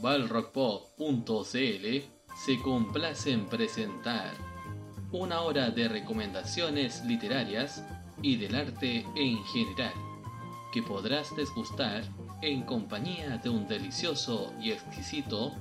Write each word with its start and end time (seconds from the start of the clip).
balrockpop.cl 0.00 1.86
se 2.44 2.60
complace 2.62 3.32
en 3.32 3.46
presentar 3.46 4.32
una 5.12 5.40
hora 5.40 5.70
de 5.70 5.88
recomendaciones 5.88 7.04
literarias 7.04 7.82
y 8.22 8.36
del 8.36 8.54
arte 8.54 9.06
en 9.16 9.42
general, 9.44 9.92
que 10.72 10.82
podrás 10.82 11.34
desgustar 11.34 12.02
en 12.42 12.62
compañía 12.62 13.38
de 13.38 13.48
un 13.48 13.66
delicioso 13.66 14.52
y 14.60 14.70
exquisito 14.70 15.54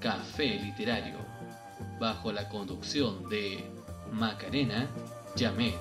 café 0.00 0.58
literario, 0.58 1.16
bajo 2.00 2.32
la 2.32 2.48
conducción 2.48 3.28
de 3.28 3.64
Macarena 4.12 4.88
Yamé. 5.36 5.74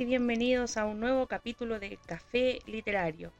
Y 0.00 0.04
bienvenidos 0.04 0.76
a 0.76 0.84
un 0.84 1.00
nuevo 1.00 1.26
capítulo 1.26 1.80
de 1.80 1.98
Café 2.06 2.60
Literario. 2.66 3.32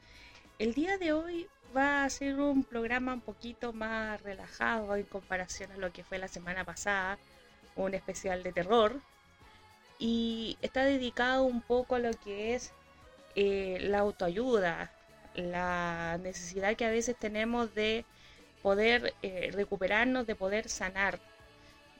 El 0.57 0.73
día 0.73 0.97
de 0.97 1.13
hoy 1.13 1.47
va 1.75 2.03
a 2.03 2.09
ser 2.09 2.37
un 2.41 2.65
programa 2.65 3.13
un 3.13 3.21
poquito 3.21 3.71
más 3.71 4.21
relajado 4.23 4.93
en 4.97 5.03
comparación 5.03 5.71
a 5.71 5.77
lo 5.77 5.93
que 5.93 6.03
fue 6.03 6.17
la 6.17 6.27
semana 6.27 6.65
pasada, 6.65 7.17
un 7.77 7.93
especial 7.93 8.43
de 8.43 8.51
terror. 8.51 8.99
Y 9.99 10.57
está 10.61 10.83
dedicado 10.83 11.43
un 11.43 11.61
poco 11.61 11.95
a 11.95 11.99
lo 11.99 12.11
que 12.11 12.55
es 12.55 12.73
eh, 13.35 13.77
la 13.81 13.99
autoayuda, 13.99 14.91
la 15.35 16.19
necesidad 16.21 16.75
que 16.75 16.85
a 16.85 16.91
veces 16.91 17.15
tenemos 17.17 17.73
de 17.73 18.03
poder 18.61 19.13
eh, 19.21 19.51
recuperarnos, 19.53 20.27
de 20.27 20.35
poder 20.35 20.67
sanar 20.67 21.19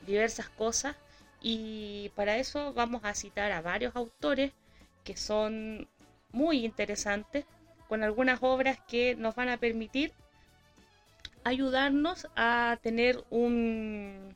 diversas 0.06 0.50
cosas 0.50 0.96
y 1.40 2.10
para 2.14 2.36
eso 2.36 2.72
vamos 2.72 3.04
a 3.04 3.14
citar 3.14 3.52
a 3.52 3.62
varios 3.62 3.96
autores 3.96 4.52
que 5.04 5.16
son 5.16 5.88
muy 6.32 6.64
interesantes, 6.64 7.44
con 7.88 8.04
algunas 8.04 8.38
obras 8.42 8.78
que 8.86 9.16
nos 9.16 9.34
van 9.34 9.48
a 9.48 9.56
permitir 9.56 10.12
ayudarnos 11.44 12.28
a 12.36 12.78
tener 12.82 13.24
un, 13.30 14.34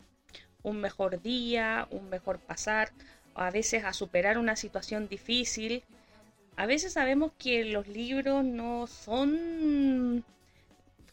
un 0.63 0.81
mejor 0.81 1.21
día, 1.23 1.87
un 1.91 2.09
mejor 2.09 2.41
pasar, 2.41 2.91
a 3.35 3.51
veces 3.51 3.85
a 3.85 3.93
superar 3.93 4.39
una 4.39 4.57
situación 4.57 5.09
difícil. 5.09 5.85
A 6.57 6.67
veces 6.67 6.95
sabemos 6.95 7.33
que 7.39 7.65
los 7.65 7.87
libros 7.89 8.45
no 8.45 8.87
son, 8.87 10.25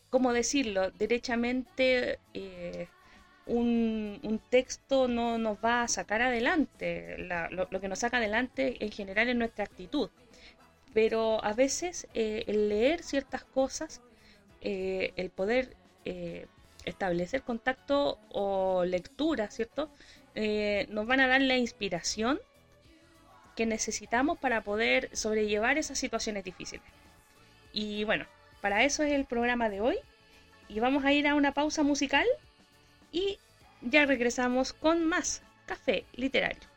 ¿cómo 0.10 0.34
decirlo?, 0.34 0.92
derechamente... 0.92 2.20
Eh, 2.34 2.88
un, 3.46 4.42
texto 4.50 5.08
no 5.08 5.38
nos 5.38 5.58
va 5.64 5.84
a 5.84 5.88
sacar 5.88 6.22
adelante. 6.22 7.18
lo, 7.50 7.82
que 7.82 7.88
nos 7.88 8.00
saca 8.00 8.18
adelante 8.18 8.84
en 8.84 8.92
general 8.92 9.30
es 9.30 9.36
nuestra 9.36 9.66
actitud. 9.66 10.10
Pero 10.94 11.44
a 11.44 11.54
veces 11.54 12.08
eh, 12.14 12.44
el 12.48 12.70
leer 12.70 13.04
ciertas 13.04 13.44
cosas, 13.44 14.02
eh, 14.62 15.14
el 15.16 15.30
poder 15.30 15.76
eh, 16.06 16.48
establecer 16.86 17.44
contacto 17.44 18.20
o 18.30 18.84
lectura, 18.86 19.50
¿cierto? 19.50 19.90
nos 20.34 21.08
van 21.08 21.20
a 21.20 21.28
dar 21.28 21.42
la 21.42 21.58
inspiración 21.58 22.40
que 23.58 23.66
necesitamos 23.66 24.38
para 24.40 24.64
poder 24.64 25.10
sobrellevar 25.12 25.78
esas 25.78 26.00
situaciones 26.00 26.46
difíciles. 26.46 26.86
Y 27.74 28.06
bueno, 28.06 28.26
para 28.62 28.84
eso 28.84 29.04
es 29.04 29.12
el 29.12 29.26
programa 29.26 29.70
de 29.70 29.82
hoy. 29.82 29.98
Y 30.70 30.80
vamos 30.80 31.04
a 31.04 31.12
ir 31.12 31.28
a 31.28 31.36
una 31.36 31.52
pausa 31.54 31.84
musical 31.84 32.26
y 33.12 33.38
ya 33.82 34.06
regresamos 34.06 34.74
con 34.74 35.06
más 35.06 35.42
café 35.66 36.06
literario. 36.14 36.71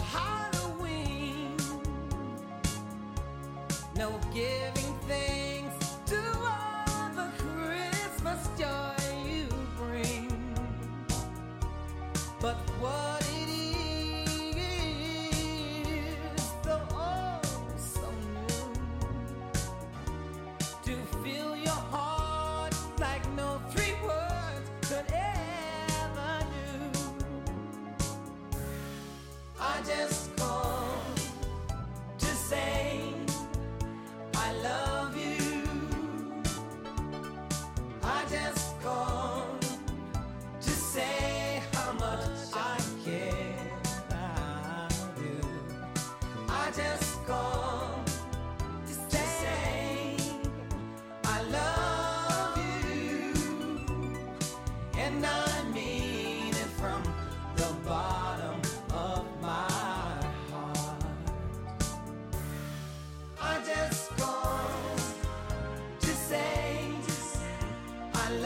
how. 0.00 0.31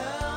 around. 0.06 0.35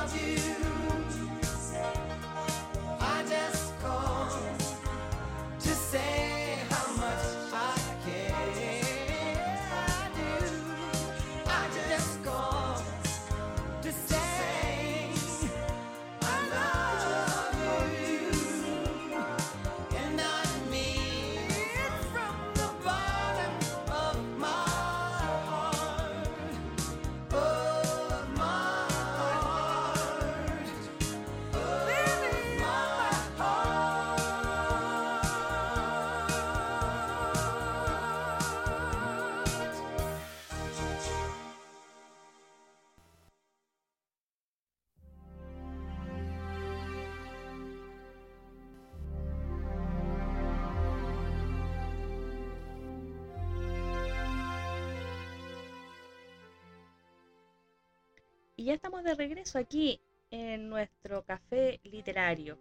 Y 58.59 58.65
ya 58.65 58.73
estamos 58.73 59.05
de 59.05 59.15
regreso 59.15 59.57
aquí 59.57 60.01
en 60.31 60.67
nuestro 60.67 61.23
café 61.23 61.79
literario. 61.81 62.59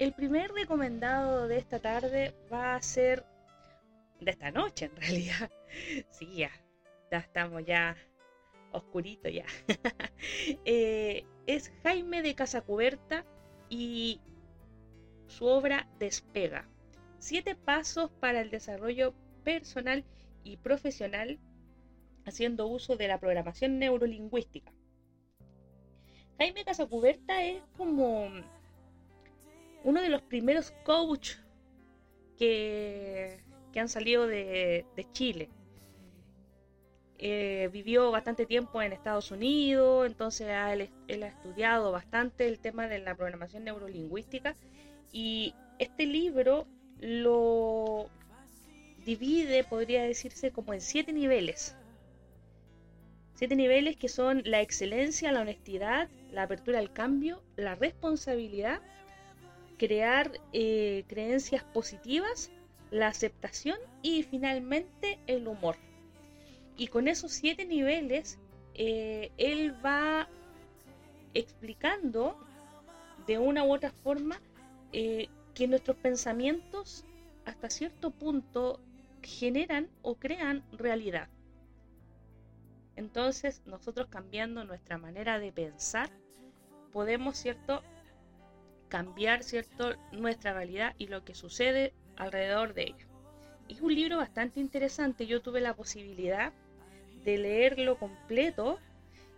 El 0.00 0.12
primer 0.12 0.50
recomendado 0.50 1.46
de 1.46 1.58
esta 1.58 1.78
tarde 1.78 2.34
va 2.52 2.74
a 2.74 2.82
ser 2.82 3.24
de 4.18 4.32
esta 4.32 4.50
noche 4.50 4.86
en 4.86 4.96
realidad. 4.96 5.50
Sí, 6.10 6.34
ya, 6.34 6.50
ya 7.12 7.18
estamos 7.18 7.64
ya 7.64 7.96
oscurito 8.72 9.28
ya. 9.28 9.46
Eh, 10.64 11.24
es 11.46 11.72
Jaime 11.84 12.22
de 12.22 12.34
Casacuberta 12.34 13.24
y 13.68 14.20
su 15.28 15.46
obra 15.46 15.88
Despega. 16.00 16.68
Siete 17.20 17.54
pasos 17.54 18.10
para 18.10 18.40
el 18.40 18.50
desarrollo 18.50 19.14
personal 19.44 20.04
y 20.42 20.56
profesional 20.56 21.38
haciendo 22.24 22.66
uso 22.66 22.96
de 22.96 23.06
la 23.06 23.20
programación 23.20 23.78
neurolingüística. 23.78 24.72
Jaime 26.38 26.64
Casacuberta 26.64 27.42
es 27.42 27.62
como 27.76 28.28
uno 29.84 30.02
de 30.02 30.08
los 30.08 30.20
primeros 30.22 30.72
coach 30.84 31.36
que, 32.36 33.40
han 33.76 33.88
salido 33.88 34.26
de, 34.26 34.84
Chile. 35.12 35.50
Eh, 37.18 37.70
vivió 37.72 38.10
bastante 38.10 38.44
tiempo 38.46 38.82
en 38.82 38.92
Estados 38.92 39.30
Unidos, 39.30 40.06
entonces 40.06 40.48
él, 40.48 41.22
ha 41.22 41.26
estudiado 41.26 41.92
bastante 41.92 42.46
el 42.48 42.58
tema 42.58 42.88
de 42.88 42.98
la 42.98 43.14
programación 43.14 43.64
neurolingüística 43.64 44.56
y 45.12 45.54
este 45.78 46.04
libro 46.04 46.66
lo 47.00 48.08
divide, 49.04 49.62
podría 49.64 50.02
decirse, 50.02 50.50
como 50.50 50.74
en 50.74 50.80
siete 50.80 51.12
niveles. 51.12 51.75
Siete 53.36 53.54
niveles 53.54 53.98
que 53.98 54.08
son 54.08 54.40
la 54.46 54.62
excelencia, 54.62 55.30
la 55.30 55.42
honestidad, 55.42 56.08
la 56.32 56.44
apertura 56.44 56.78
al 56.78 56.90
cambio, 56.90 57.42
la 57.56 57.74
responsabilidad, 57.74 58.80
crear 59.76 60.40
eh, 60.54 61.04
creencias 61.06 61.62
positivas, 61.62 62.50
la 62.90 63.08
aceptación 63.08 63.76
y 64.00 64.22
finalmente 64.22 65.18
el 65.26 65.48
humor. 65.48 65.76
Y 66.78 66.86
con 66.86 67.08
esos 67.08 67.30
siete 67.30 67.66
niveles, 67.66 68.38
eh, 68.72 69.30
él 69.36 69.74
va 69.84 70.30
explicando 71.34 72.38
de 73.26 73.36
una 73.36 73.64
u 73.64 73.74
otra 73.74 73.90
forma 73.90 74.40
eh, 74.94 75.28
que 75.54 75.68
nuestros 75.68 75.98
pensamientos 75.98 77.04
hasta 77.44 77.68
cierto 77.68 78.12
punto 78.12 78.80
generan 79.22 79.90
o 80.00 80.14
crean 80.14 80.64
realidad. 80.72 81.28
Entonces, 82.96 83.62
nosotros 83.66 84.08
cambiando 84.08 84.64
nuestra 84.64 84.98
manera 84.98 85.38
de 85.38 85.52
pensar, 85.52 86.10
podemos, 86.92 87.36
¿cierto?, 87.36 87.82
cambiar, 88.88 89.42
¿cierto?, 89.42 89.94
nuestra 90.12 90.54
realidad 90.54 90.94
y 90.98 91.08
lo 91.08 91.24
que 91.24 91.34
sucede 91.34 91.92
alrededor 92.16 92.72
de 92.72 92.82
ella. 92.84 93.06
Es 93.68 93.80
un 93.80 93.94
libro 93.94 94.16
bastante 94.16 94.60
interesante. 94.60 95.26
Yo 95.26 95.42
tuve 95.42 95.60
la 95.60 95.74
posibilidad 95.74 96.52
de 97.24 97.38
leerlo 97.38 97.98
completo 97.98 98.78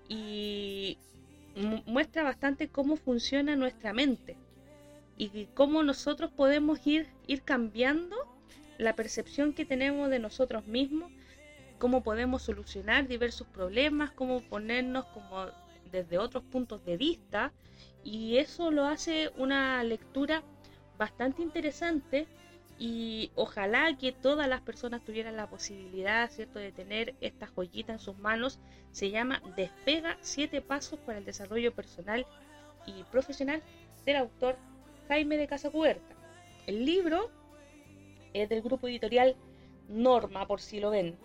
y 0.09 0.99
muestra 1.87 2.23
bastante 2.23 2.69
cómo 2.69 2.97
funciona 2.97 3.57
nuestra 3.57 3.93
mente 3.93 4.37
y 5.17 5.47
cómo 5.55 5.83
nosotros 5.83 6.31
podemos 6.31 6.87
ir, 6.87 7.09
ir 7.27 7.43
cambiando 7.43 8.17
la 8.79 8.95
percepción 8.95 9.53
que 9.53 9.65
tenemos 9.65 10.09
de 10.11 10.21
nosotros 10.21 10.67
mismos 10.67 11.11
cómo 11.79 12.03
podemos 12.03 12.43
solucionar 12.43 13.07
diversos 13.07 13.47
problemas, 13.47 14.11
cómo 14.11 14.41
ponernos 14.41 15.05
como 15.07 15.47
desde 15.91 16.19
otros 16.19 16.45
puntos 16.45 16.85
de 16.85 16.97
vista 16.97 17.53
y 18.05 18.37
eso 18.39 18.71
lo 18.71 18.85
hace 18.85 19.31
una 19.37 19.83
lectura 19.85 20.43
bastante 20.99 21.43
interesante 21.43 22.27
y 22.79 23.33
ojalá 23.35 23.97
que 23.97 24.13
todas 24.13 24.49
las 24.49 24.61
personas 24.61 25.05
tuvieran 25.05 25.37
la 25.37 25.49
posibilidad, 25.49 26.31
¿cierto?, 26.31 26.59
de 26.61 26.71
tener 26.71 27.15
esta 27.21 27.49
joyita 27.49 27.93
en 27.93 27.99
sus 27.99 28.17
manos. 28.19 28.61
Se 28.93 29.11
llama 29.11 29.43
Despega, 29.57 30.17
siete 30.21 30.61
pasos 30.61 30.99
para 31.01 31.19
el 31.19 31.25
desarrollo 31.25 31.75
personal 31.75 32.25
y 32.87 33.03
profesional 33.05 33.63
del 34.05 34.17
autor 34.17 34.57
Jaime 35.09 35.37
de 35.37 35.49
Casacuberta. 35.49 36.15
El 36.67 36.85
libro 36.85 37.31
es 38.33 38.49
del 38.49 38.63
grupo 38.63 38.87
editorial 38.87 39.35
Norma, 39.89 40.47
por 40.47 40.61
si 40.61 40.79
lo 40.79 40.91
ven. 40.91 41.17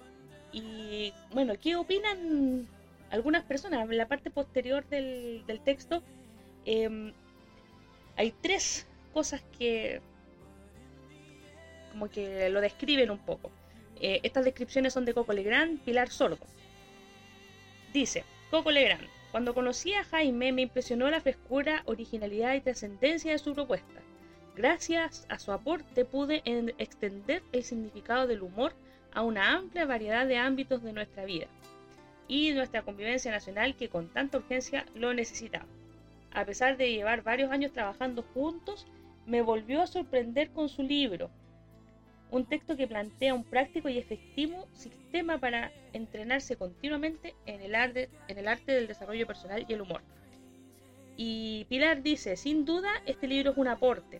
Y 0.53 1.12
bueno, 1.33 1.55
¿qué 1.60 1.75
opinan 1.75 2.67
algunas 3.10 3.43
personas? 3.43 3.89
En 3.89 3.98
la 3.98 4.07
parte 4.07 4.29
posterior 4.29 4.88
del, 4.88 5.43
texto 5.65 6.03
em, 6.65 7.12
hay 8.15 8.31
tres 8.41 8.88
cosas 9.13 9.41
que 9.57 10.00
como 11.91 12.10
que 12.10 12.50
lo 12.50 12.62
describen 12.62 13.12
un 13.12 13.19
poco. 13.19 13.51
Eh, 14.00 14.19
estas 14.24 14.45
descripciones 14.45 14.93
son 14.93 15.05
de 15.05 15.13
Coco 15.13 15.33
Legrand, 15.33 15.79
Pilar 15.81 16.10
Sordo. 16.10 16.45
Dice, 17.93 18.24
Coco 18.50 18.72
Legrand, 18.72 19.07
cuando 19.31 19.53
conocí 19.53 19.93
a 19.93 20.03
Jaime 20.03 20.51
me 20.51 20.63
impresionó 20.63 21.10
la 21.10 21.22
frescura, 21.22 21.83
originalidad 21.86 22.55
y 22.55 22.62
trascendencia 22.62 23.31
de 23.31 23.38
su 23.38 23.53
propuesta. 23.53 24.01
Gracias 24.55 25.25
a 25.29 25.39
su 25.39 25.51
aporte 25.51 26.05
pude 26.05 26.43
extender 26.77 27.41
el 27.51 27.63
significado 27.63 28.27
del 28.27 28.43
humor 28.43 28.74
a 29.13 29.22
una 29.22 29.53
amplia 29.53 29.86
variedad 29.86 30.27
de 30.27 30.38
ámbitos 30.38 30.84
de 30.84 30.93
nuestra 30.93 31.25
vida 31.25 31.48
y 32.27 32.51
nuestra 32.51 32.82
convivencia 32.82 33.32
nacional 33.32 33.75
que 33.75 33.89
con 33.89 34.08
tanta 34.10 34.38
urgencia 34.38 34.86
lo 34.96 35.13
necesitaba. 35.13 35.65
A 36.34 36.46
pesar 36.46 36.77
de 36.77 36.91
llevar 36.91 37.24
varios 37.24 37.51
años 37.51 37.74
trabajando 37.74 38.24
juntos, 38.34 38.88
me 39.25 39.41
volvió 39.41 39.82
a 39.82 39.88
sorprender 39.88 40.50
con 40.50 40.67
su 40.67 40.84
libro, 40.84 41.29
un 42.32 42.46
texto 42.46 42.75
que 42.75 42.88
plantea 42.88 43.36
un 43.36 43.43
práctico 43.43 43.89
y 43.89 44.00
efectivo 44.00 44.67
sistema 44.74 45.38
para 45.38 45.72
entrenarse 45.93 46.55
continuamente 46.55 47.36
en 47.46 47.62
el 47.62 47.75
arte, 47.75 48.10
en 48.27 48.39
el 48.39 48.48
arte 48.48 48.72
del 48.72 48.88
desarrollo 48.88 49.27
personal 49.27 49.63
y 49.67 49.74
el 49.74 49.82
humor. 49.82 50.01
Y 51.15 51.65
Pilar 51.70 52.01
dice, 52.01 52.36
sin 52.36 52.65
duda, 52.65 52.89
este 53.05 53.27
libro 53.27 53.51
es 53.51 53.58
un 53.58 53.67
aporte, 53.67 54.20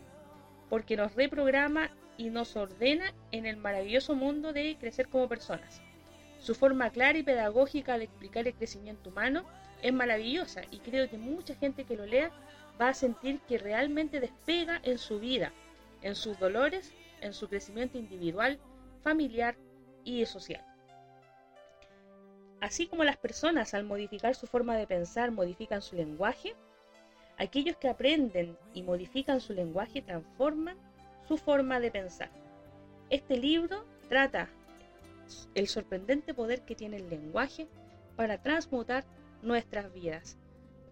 porque 0.70 0.96
nos 0.96 1.12
reprograma 1.16 1.90
y 2.16 2.30
nos 2.30 2.56
ordena 2.56 3.12
en 3.32 3.46
el 3.46 3.56
maravilloso 3.56 4.14
mundo 4.14 4.52
de 4.52 4.76
crecer 4.78 5.08
como 5.08 5.28
personas. 5.28 5.80
Su 6.38 6.54
forma 6.54 6.90
clara 6.90 7.18
y 7.18 7.22
pedagógica 7.22 7.98
de 7.98 8.04
explicar 8.04 8.46
el 8.46 8.54
crecimiento 8.54 9.10
humano 9.10 9.44
es 9.82 9.92
maravillosa 9.92 10.62
y 10.70 10.78
creo 10.78 11.08
que 11.08 11.18
mucha 11.18 11.54
gente 11.54 11.84
que 11.84 11.96
lo 11.96 12.06
lea 12.06 12.30
va 12.80 12.88
a 12.88 12.94
sentir 12.94 13.40
que 13.40 13.58
realmente 13.58 14.20
despega 14.20 14.80
en 14.82 14.98
su 14.98 15.20
vida, 15.20 15.52
en 16.02 16.14
sus 16.14 16.38
dolores, 16.38 16.92
en 17.20 17.32
su 17.32 17.48
crecimiento 17.48 17.98
individual, 17.98 18.58
familiar 19.02 19.56
y 20.04 20.24
social. 20.26 20.64
Así 22.60 22.86
como 22.86 23.04
las 23.04 23.16
personas 23.16 23.74
al 23.74 23.84
modificar 23.84 24.34
su 24.34 24.46
forma 24.46 24.76
de 24.76 24.86
pensar 24.86 25.30
modifican 25.30 25.82
su 25.82 25.96
lenguaje, 25.96 26.54
aquellos 27.36 27.76
que 27.76 27.88
aprenden 27.88 28.56
y 28.72 28.82
modifican 28.82 29.40
su 29.40 29.52
lenguaje 29.52 30.02
transforman 30.02 30.76
su 31.26 31.36
forma 31.36 31.80
de 31.80 31.90
pensar. 31.90 32.30
Este 33.10 33.36
libro 33.36 33.84
trata 34.08 34.48
el 35.54 35.68
sorprendente 35.68 36.34
poder 36.34 36.62
que 36.62 36.74
tiene 36.74 36.96
el 36.96 37.08
lenguaje 37.08 37.68
para 38.16 38.42
transmutar 38.42 39.04
nuestras 39.42 39.92
vidas. 39.92 40.36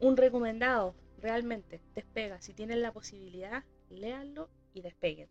Un 0.01 0.17
recomendado, 0.17 0.95
realmente, 1.19 1.81
despega. 1.95 2.41
Si 2.41 2.53
tienen 2.53 2.83
la 2.83 2.93
posibilidad, 2.93 3.65
léanlo 3.91 4.49
y 4.75 4.83
despeguen. 4.83 5.29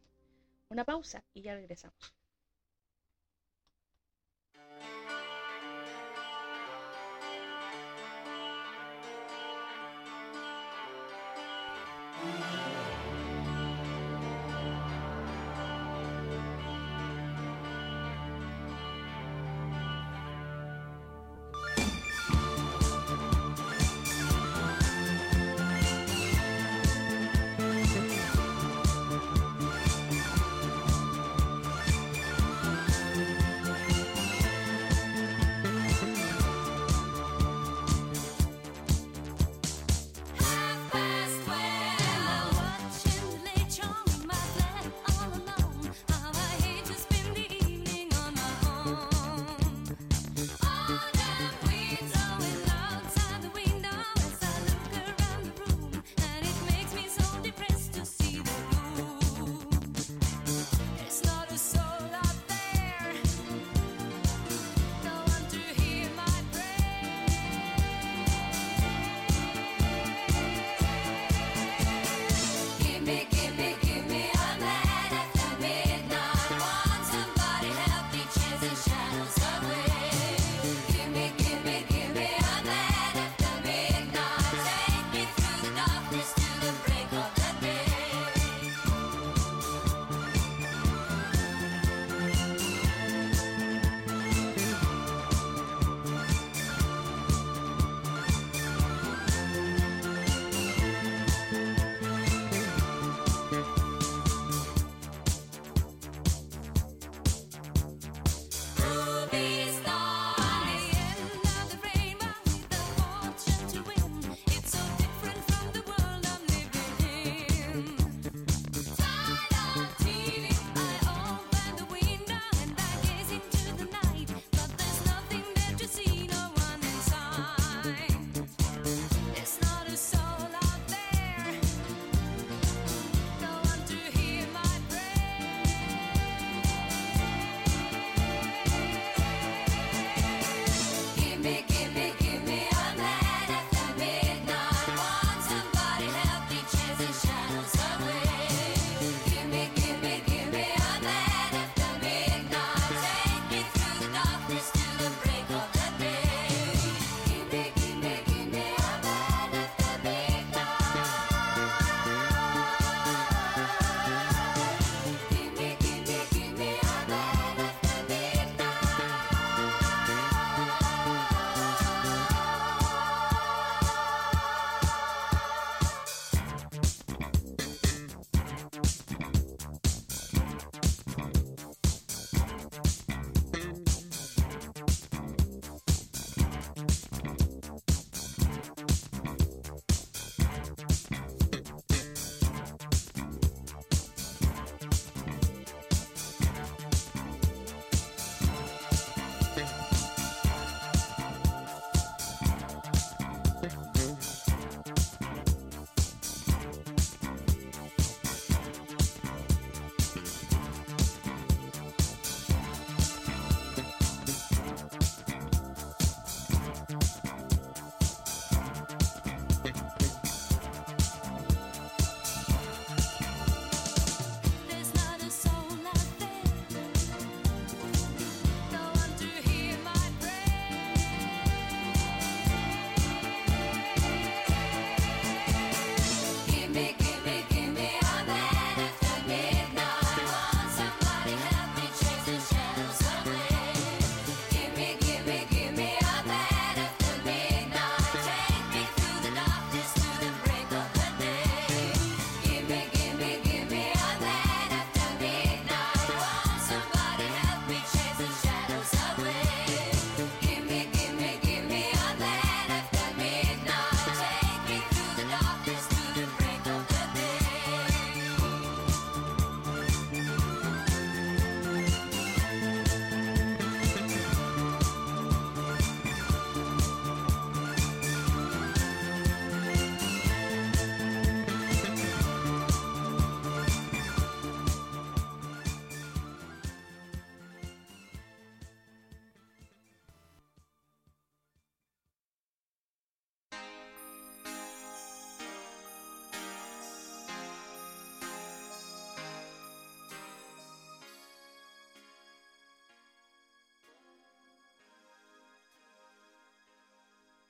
Una 0.70 0.86
pausa 0.86 1.24
y 1.34 1.42
ya 1.42 1.56
regresamos. 1.56 2.16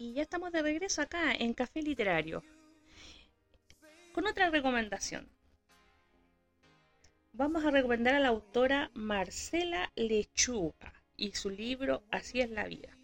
Y 0.02 0.14
ya 0.14 0.24
estamos 0.24 0.52
de 0.52 0.64
regreso 0.64 1.04
acá 1.04 1.32
en 1.32 1.54
Café 1.54 1.84
Literario 1.84 2.44
con 4.14 4.26
otra 4.26 4.50
recomendación. 4.50 5.30
Vamos 7.34 7.64
a 7.64 7.70
recomendar 7.70 8.16
a 8.16 8.20
la 8.20 8.30
autora 8.30 8.90
Marcela 8.96 9.92
Lechuga 9.96 10.92
y 11.18 11.34
su 11.34 11.52
libro 11.52 12.02
Así 12.10 12.42
es 12.42 12.50
la 12.50 12.66
vida. 12.66 12.98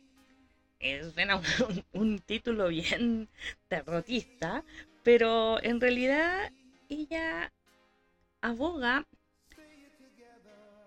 Es 0.79 1.13
un, 1.69 1.85
un 1.93 2.19
título 2.19 2.69
bien 2.69 3.29
derrotista, 3.69 4.63
pero 5.03 5.61
en 5.61 5.79
realidad 5.79 6.51
ella 6.89 7.53
aboga 8.41 9.05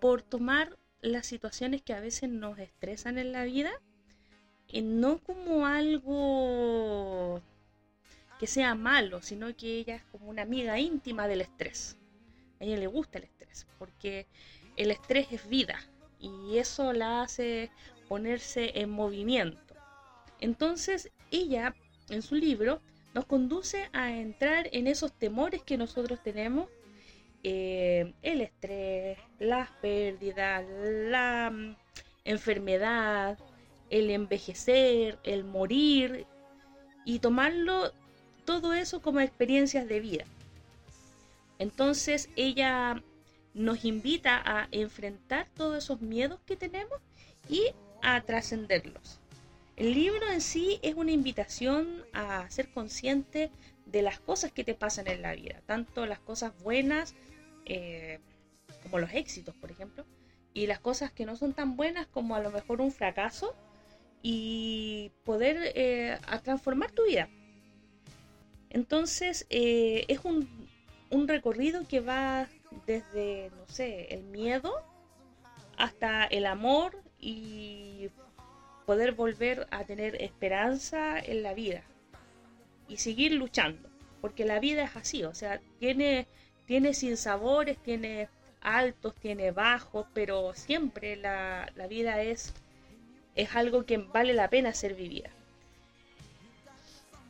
por 0.00 0.22
tomar 0.22 0.76
las 1.02 1.26
situaciones 1.26 1.82
que 1.82 1.94
a 1.94 2.00
veces 2.00 2.28
nos 2.30 2.58
estresan 2.58 3.16
en 3.16 3.30
la 3.30 3.44
vida, 3.44 3.70
y 4.72 4.82
no 4.82 5.18
como 5.18 5.66
algo 5.66 7.42
que 8.38 8.46
sea 8.46 8.74
malo, 8.74 9.20
sino 9.22 9.54
que 9.56 9.78
ella 9.78 9.96
es 9.96 10.04
como 10.04 10.30
una 10.30 10.42
amiga 10.42 10.78
íntima 10.78 11.28
del 11.28 11.42
estrés. 11.42 11.98
A 12.60 12.64
ella 12.64 12.76
le 12.76 12.86
gusta 12.86 13.18
el 13.18 13.24
estrés, 13.24 13.66
porque 13.78 14.26
el 14.76 14.90
estrés 14.90 15.28
es 15.30 15.48
vida 15.48 15.78
y 16.18 16.58
eso 16.58 16.92
la 16.92 17.22
hace 17.22 17.70
ponerse 18.08 18.80
en 18.80 18.90
movimiento. 18.90 19.74
Entonces 20.40 21.10
ella, 21.30 21.74
en 22.08 22.22
su 22.22 22.34
libro, 22.34 22.80
nos 23.14 23.26
conduce 23.26 23.88
a 23.92 24.12
entrar 24.12 24.68
en 24.72 24.86
esos 24.86 25.12
temores 25.12 25.62
que 25.62 25.76
nosotros 25.76 26.22
tenemos, 26.22 26.68
eh, 27.42 28.14
el 28.22 28.40
estrés, 28.42 29.18
las 29.38 29.70
pérdidas, 29.82 30.64
la 30.68 31.50
mm, 31.50 31.76
enfermedad, 32.24 33.38
el 33.90 34.10
envejecer, 34.10 35.18
el 35.24 35.44
morir, 35.44 36.26
y 37.04 37.18
tomarlo 37.18 37.92
todo 38.44 38.72
eso 38.72 39.00
como 39.00 39.20
experiencias 39.20 39.88
de 39.88 40.00
vida. 40.00 40.24
Entonces 41.58 42.30
ella 42.36 43.02
nos 43.52 43.84
invita 43.84 44.40
a 44.44 44.68
enfrentar 44.70 45.48
todos 45.54 45.76
esos 45.76 46.00
miedos 46.00 46.40
que 46.46 46.56
tenemos 46.56 47.00
y 47.48 47.66
a 48.02 48.20
trascenderlos. 48.22 49.18
El 49.76 49.94
libro 49.94 50.30
en 50.30 50.40
sí 50.40 50.78
es 50.82 50.94
una 50.94 51.10
invitación 51.10 52.04
a 52.12 52.48
ser 52.50 52.70
consciente 52.70 53.50
de 53.86 54.02
las 54.02 54.20
cosas 54.20 54.52
que 54.52 54.62
te 54.62 54.74
pasan 54.74 55.08
en 55.08 55.22
la 55.22 55.34
vida, 55.34 55.62
tanto 55.66 56.06
las 56.06 56.20
cosas 56.20 56.52
buenas 56.62 57.14
eh, 57.64 58.20
como 58.82 58.98
los 58.98 59.12
éxitos, 59.12 59.54
por 59.56 59.70
ejemplo, 59.70 60.06
y 60.54 60.66
las 60.66 60.80
cosas 60.80 61.10
que 61.12 61.24
no 61.24 61.36
son 61.36 61.54
tan 61.54 61.76
buenas 61.76 62.06
como 62.06 62.36
a 62.36 62.40
lo 62.40 62.50
mejor 62.50 62.80
un 62.80 62.92
fracaso 62.92 63.54
y 64.22 65.12
poder 65.24 65.72
eh, 65.74 66.18
a 66.26 66.40
transformar 66.40 66.90
tu 66.90 67.04
vida. 67.04 67.28
Entonces 68.70 69.46
eh, 69.50 70.04
es 70.08 70.20
un, 70.24 70.48
un 71.10 71.28
recorrido 71.28 71.86
que 71.88 72.00
va 72.00 72.48
desde, 72.86 73.50
no 73.56 73.66
sé, 73.66 74.14
el 74.14 74.22
miedo 74.24 74.72
hasta 75.76 76.24
el 76.26 76.46
amor 76.46 77.02
y 77.18 78.10
poder 78.86 79.12
volver 79.12 79.66
a 79.70 79.84
tener 79.84 80.20
esperanza 80.22 81.18
en 81.18 81.42
la 81.42 81.54
vida 81.54 81.82
y 82.88 82.96
seguir 82.96 83.32
luchando, 83.32 83.88
porque 84.20 84.44
la 84.44 84.58
vida 84.58 84.84
es 84.84 84.96
así, 84.96 85.22
o 85.24 85.34
sea, 85.34 85.60
tiene, 85.78 86.26
tiene 86.66 86.92
sabores 86.92 87.78
tiene 87.78 88.28
altos, 88.60 89.14
tiene 89.14 89.52
bajos, 89.52 90.06
pero 90.12 90.52
siempre 90.54 91.16
la, 91.16 91.70
la 91.76 91.86
vida 91.86 92.20
es, 92.22 92.52
es 93.34 93.54
algo 93.56 93.84
que 93.84 93.98
vale 93.98 94.34
la 94.34 94.48
pena 94.50 94.74
ser 94.74 94.94
vivida. 94.94 95.30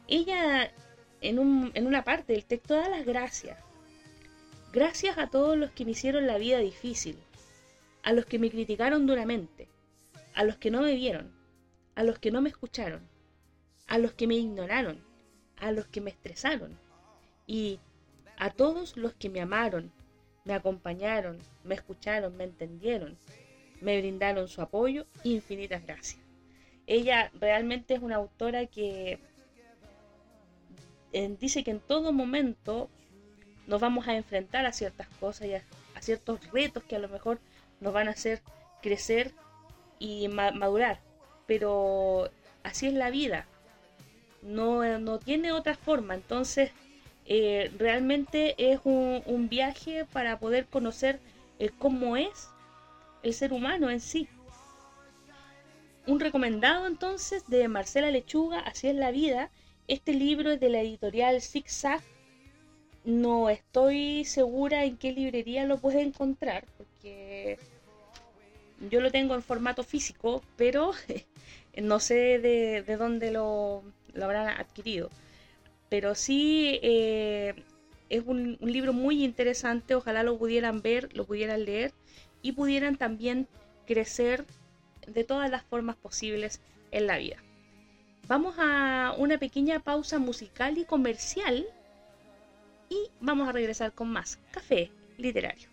Ella 0.08 0.72
en, 1.20 1.38
un, 1.38 1.70
en 1.74 1.86
una 1.86 2.04
parte 2.04 2.32
del 2.32 2.44
texto 2.44 2.74
da 2.74 2.88
las 2.88 3.04
gracias. 3.04 3.58
Gracias 4.72 5.18
a 5.18 5.28
todos 5.28 5.56
los 5.56 5.70
que 5.72 5.84
me 5.84 5.92
hicieron 5.92 6.26
la 6.26 6.38
vida 6.38 6.58
difícil, 6.58 7.18
a 8.02 8.12
los 8.12 8.24
que 8.24 8.38
me 8.38 8.50
criticaron 8.50 9.06
duramente, 9.06 9.68
a 10.34 10.44
los 10.44 10.56
que 10.56 10.70
no 10.70 10.82
me 10.82 10.94
vieron, 10.94 11.32
a 11.94 12.04
los 12.04 12.18
que 12.18 12.30
no 12.30 12.40
me 12.40 12.50
escucharon, 12.50 13.06
a 13.88 13.98
los 13.98 14.12
que 14.12 14.26
me 14.26 14.36
ignoraron, 14.36 15.02
a 15.56 15.72
los 15.72 15.86
que 15.88 16.00
me 16.00 16.10
estresaron 16.10 16.78
y 17.46 17.80
a 18.38 18.50
todos 18.50 18.96
los 18.96 19.12
que 19.14 19.28
me 19.28 19.40
amaron, 19.40 19.92
me 20.44 20.54
acompañaron, 20.54 21.38
me 21.64 21.74
escucharon, 21.74 22.36
me 22.36 22.44
entendieron, 22.44 23.18
me 23.80 23.98
brindaron 24.00 24.48
su 24.48 24.60
apoyo, 24.62 25.06
infinitas 25.24 25.84
gracias. 25.86 26.20
Ella 26.86 27.30
realmente 27.40 27.94
es 27.94 28.00
una 28.00 28.16
autora 28.16 28.66
que 28.66 29.18
eh, 31.12 31.36
dice 31.38 31.64
que 31.64 31.70
en 31.70 31.80
todo 31.80 32.12
momento 32.12 32.88
nos 33.66 33.80
vamos 33.80 34.08
a 34.08 34.16
enfrentar 34.16 34.66
a 34.66 34.72
ciertas 34.72 35.08
cosas 35.20 35.46
y 35.46 35.54
a, 35.54 35.62
ciertos 36.00 36.40
retos 36.50 36.82
que 36.84 36.96
a 36.96 36.98
lo 36.98 37.10
mejor 37.10 37.40
nos 37.80 37.92
van 37.92 38.08
a 38.08 38.12
hacer 38.12 38.40
crecer 38.80 39.32
y 39.98 40.28
madurar 40.28 40.98
pero 41.50 42.30
así 42.62 42.86
es 42.86 42.94
la 42.94 43.10
vida. 43.10 43.44
No, 44.40 45.18
tiene 45.18 45.50
otra 45.50 45.74
forma. 45.74 46.14
Entonces, 46.14 46.70
eh, 47.26 47.72
realmente 47.76 48.54
es 48.56 48.78
un, 48.84 49.48
viaje 49.50 50.04
para 50.12 50.38
poder 50.38 50.66
conocer 50.66 51.18
el 51.58 51.72
cómo 51.72 52.16
es 52.16 52.49
el 53.22 53.34
ser 53.34 53.52
humano 53.52 53.90
en 53.90 54.00
sí. 54.00 54.28
Un 56.06 56.20
recomendado 56.20 56.86
entonces 56.86 57.46
de 57.46 57.68
Marcela 57.68 58.10
Lechuga, 58.10 58.60
Así 58.60 58.88
es 58.88 58.94
la 58.94 59.10
vida. 59.10 59.50
Este 59.86 60.12
libro 60.12 60.52
es 60.52 60.60
de 60.60 60.68
la 60.68 60.80
editorial 60.80 61.40
Zigzag. 61.40 62.00
No 63.04 63.48
estoy 63.48 64.24
segura 64.24 64.84
en 64.84 64.96
qué 64.96 65.12
librería 65.12 65.64
lo 65.66 65.78
puedes 65.78 66.06
encontrar, 66.06 66.64
porque 66.76 67.58
yo 68.90 69.00
lo 69.00 69.10
tengo 69.10 69.34
en 69.34 69.42
formato 69.42 69.82
físico, 69.82 70.42
pero 70.56 70.92
no 71.82 72.00
sé 72.00 72.38
de, 72.38 72.96
dónde 72.96 73.30
lo, 73.30 73.82
habrán 74.20 74.48
adquirido. 74.48 75.10
Pero 75.88 76.14
sí 76.14 76.78
eh, 76.82 77.54
es 78.08 78.22
un, 78.26 78.58
libro 78.60 78.92
muy 78.92 79.24
interesante, 79.24 79.94
ojalá 79.94 80.22
lo 80.22 80.38
pudieran 80.38 80.82
ver, 80.82 81.14
lo 81.16 81.24
pudieran 81.24 81.64
leer 81.64 81.92
y 82.42 82.52
pudieran 82.52 82.96
también 82.96 83.48
crecer 83.86 84.44
de 85.06 85.24
todas 85.24 85.50
las 85.50 85.62
formas 85.64 85.96
posibles 85.96 86.60
en 86.90 87.06
la 87.06 87.18
vida. 87.18 87.36
Vamos 88.28 88.56
a 88.58 89.14
una 89.16 89.38
pequeña 89.38 89.80
pausa 89.80 90.18
musical 90.18 90.78
y 90.78 90.84
comercial 90.84 91.66
y 92.88 93.10
vamos 93.20 93.48
a 93.48 93.52
regresar 93.52 93.92
con 93.92 94.10
más 94.10 94.38
café 94.52 94.90
literario. 95.16 95.69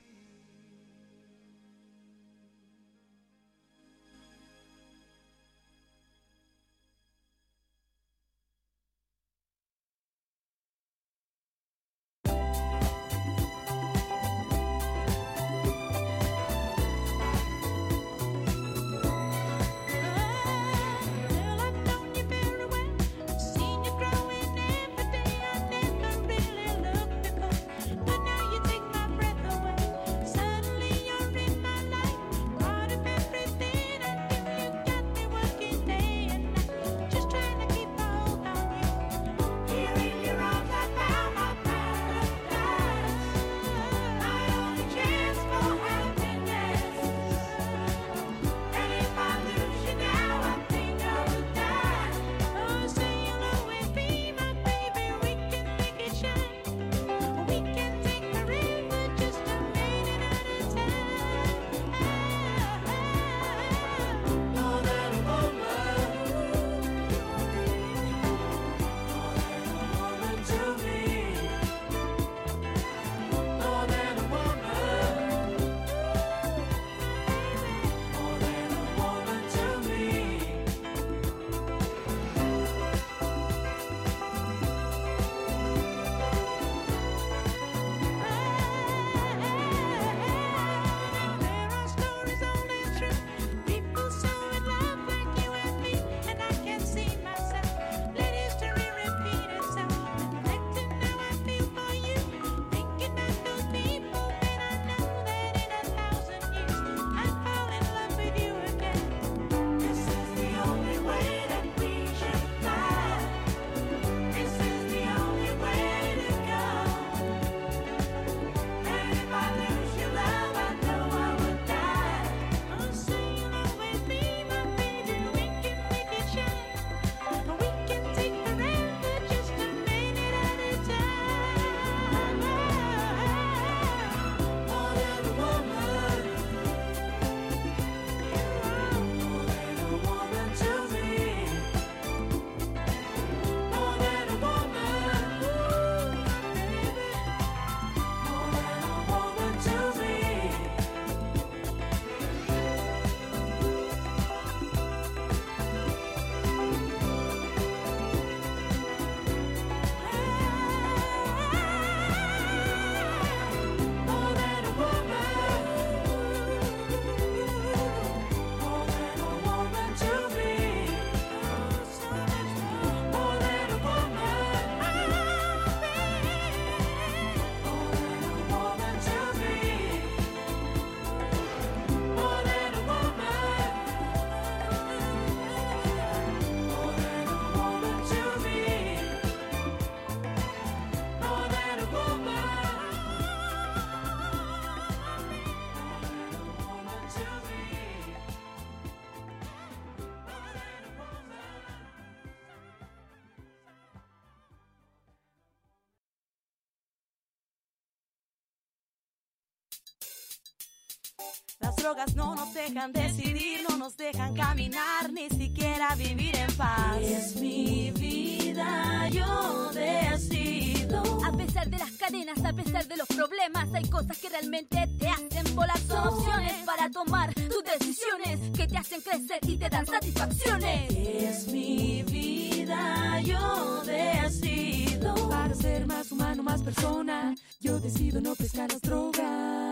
Drogas 211.88 212.16
no 212.16 212.36
nos 212.36 212.54
dejan 212.54 212.92
decidir, 212.92 213.62
no 213.70 213.78
nos 213.78 213.96
dejan 213.96 214.34
caminar, 214.36 215.10
ni 215.14 215.30
siquiera 215.30 215.96
vivir 215.96 216.36
en 216.36 216.54
paz. 216.58 216.98
Es 217.02 217.36
mi 217.38 217.92
vida, 217.92 219.08
yo 219.08 219.72
decido. 219.72 221.02
A 221.26 221.32
pesar 221.32 221.70
de 221.70 221.78
las 221.78 221.92
cadenas, 221.92 222.44
a 222.44 222.52
pesar 222.52 222.86
de 222.88 222.98
los 222.98 223.08
problemas, 223.08 223.74
hay 223.74 223.88
cosas 223.88 224.18
que 224.18 224.28
realmente 224.28 224.86
te 225.00 225.08
hacen 225.08 225.56
volar. 225.56 225.80
Son 225.80 226.08
opciones 226.10 226.54
para 226.66 226.90
tomar 226.90 227.34
tus 227.34 227.64
decisiones 227.64 228.38
que 228.58 228.68
te 228.68 228.78
hacen 228.78 229.00
crecer 229.00 229.40
y 229.44 229.56
te 229.56 229.70
dan 229.70 229.86
satisfacciones. 229.86 230.92
Es 230.92 231.48
mi 231.48 232.04
vida, 232.04 233.22
yo 233.22 233.82
decido. 233.86 235.30
Para 235.30 235.56
ser 235.56 235.88
más 235.88 236.12
humano, 236.12 236.44
más 236.44 236.62
persona, 236.62 237.34
yo 237.62 237.80
decido 237.80 238.20
no 238.20 238.36
pescar 238.36 238.70
las 238.70 238.82
drogas. 238.82 239.67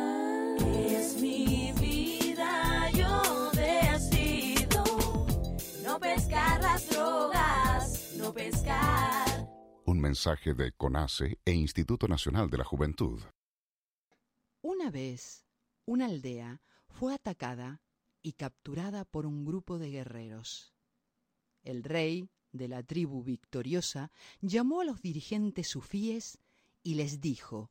Es 1.05 1.21
mi 1.21 1.71
vida, 1.73 2.89
yo 2.89 3.51
decido 3.51 4.83
no 5.83 5.99
pescar 5.99 6.59
las 6.59 6.89
drogas, 6.89 8.15
no 8.17 8.33
pescar. 8.33 9.47
Un 9.85 9.99
mensaje 9.99 10.55
de 10.55 10.71
CONACE 10.71 11.37
e 11.45 11.51
Instituto 11.51 12.07
Nacional 12.07 12.49
de 12.49 12.57
la 12.57 12.63
Juventud. 12.63 13.21
Una 14.63 14.89
vez, 14.89 15.45
una 15.85 16.05
aldea 16.05 16.63
fue 16.89 17.13
atacada 17.13 17.83
y 18.23 18.33
capturada 18.33 19.05
por 19.05 19.27
un 19.27 19.45
grupo 19.45 19.77
de 19.77 19.91
guerreros. 19.91 20.73
El 21.61 21.83
rey 21.83 22.31
de 22.51 22.67
la 22.67 22.81
tribu 22.81 23.21
victoriosa 23.21 24.11
llamó 24.41 24.81
a 24.81 24.85
los 24.85 25.03
dirigentes 25.03 25.67
sufíes 25.67 26.39
y 26.81 26.95
les 26.95 27.21
dijo 27.21 27.69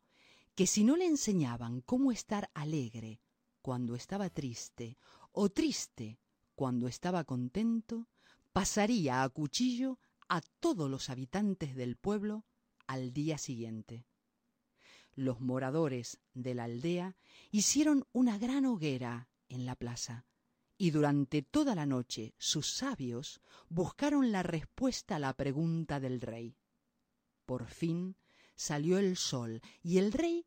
que 0.54 0.68
si 0.68 0.84
no 0.84 0.96
le 0.96 1.06
enseñaban 1.06 1.80
cómo 1.80 2.12
estar 2.12 2.48
alegre 2.54 3.23
cuando 3.64 3.94
estaba 3.94 4.28
triste 4.28 4.98
o 5.32 5.48
triste 5.48 6.20
cuando 6.54 6.86
estaba 6.86 7.24
contento, 7.24 8.08
pasaría 8.52 9.22
a 9.22 9.28
cuchillo 9.30 9.98
a 10.28 10.42
todos 10.60 10.90
los 10.90 11.08
habitantes 11.08 11.74
del 11.74 11.96
pueblo 11.96 12.44
al 12.86 13.14
día 13.14 13.38
siguiente. 13.38 14.04
Los 15.14 15.40
moradores 15.40 16.20
de 16.34 16.54
la 16.54 16.64
aldea 16.64 17.16
hicieron 17.52 18.06
una 18.12 18.36
gran 18.36 18.66
hoguera 18.66 19.30
en 19.48 19.64
la 19.64 19.76
plaza 19.76 20.26
y 20.76 20.90
durante 20.90 21.40
toda 21.40 21.74
la 21.74 21.86
noche 21.86 22.34
sus 22.36 22.70
sabios 22.70 23.40
buscaron 23.70 24.30
la 24.30 24.42
respuesta 24.42 25.16
a 25.16 25.20
la 25.20 25.32
pregunta 25.32 26.00
del 26.00 26.20
rey. 26.20 26.58
Por 27.46 27.64
fin 27.68 28.14
salió 28.56 28.98
el 28.98 29.16
sol 29.16 29.62
y 29.82 29.96
el 29.96 30.12
rey 30.12 30.46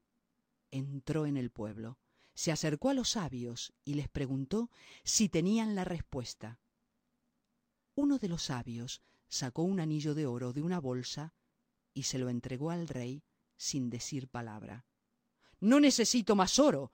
entró 0.70 1.26
en 1.26 1.36
el 1.36 1.50
pueblo, 1.50 1.98
se 2.38 2.52
acercó 2.52 2.92
a 2.92 2.94
los 2.94 3.10
sabios 3.10 3.74
y 3.84 3.96
les 3.96 4.10
preguntó 4.10 4.70
si 5.04 5.28
tenían 5.28 5.74
la 5.74 5.84
respuesta. 5.84 6.60
Uno 7.96 8.20
de 8.20 8.28
los 8.28 8.44
sabios 8.44 9.02
sacó 9.28 9.64
un 9.64 9.80
anillo 9.80 10.14
de 10.14 10.28
oro 10.28 10.54
de 10.54 10.62
una 10.62 10.80
bolsa 10.80 11.34
y 11.96 12.04
se 12.04 12.20
lo 12.20 12.30
entregó 12.30 12.70
al 12.70 12.88
rey 12.88 13.24
sin 13.58 13.90
decir 13.90 14.28
palabra. 14.28 14.86
No 15.62 15.80
necesito 15.80 16.36
más 16.36 16.60
oro, 16.60 16.92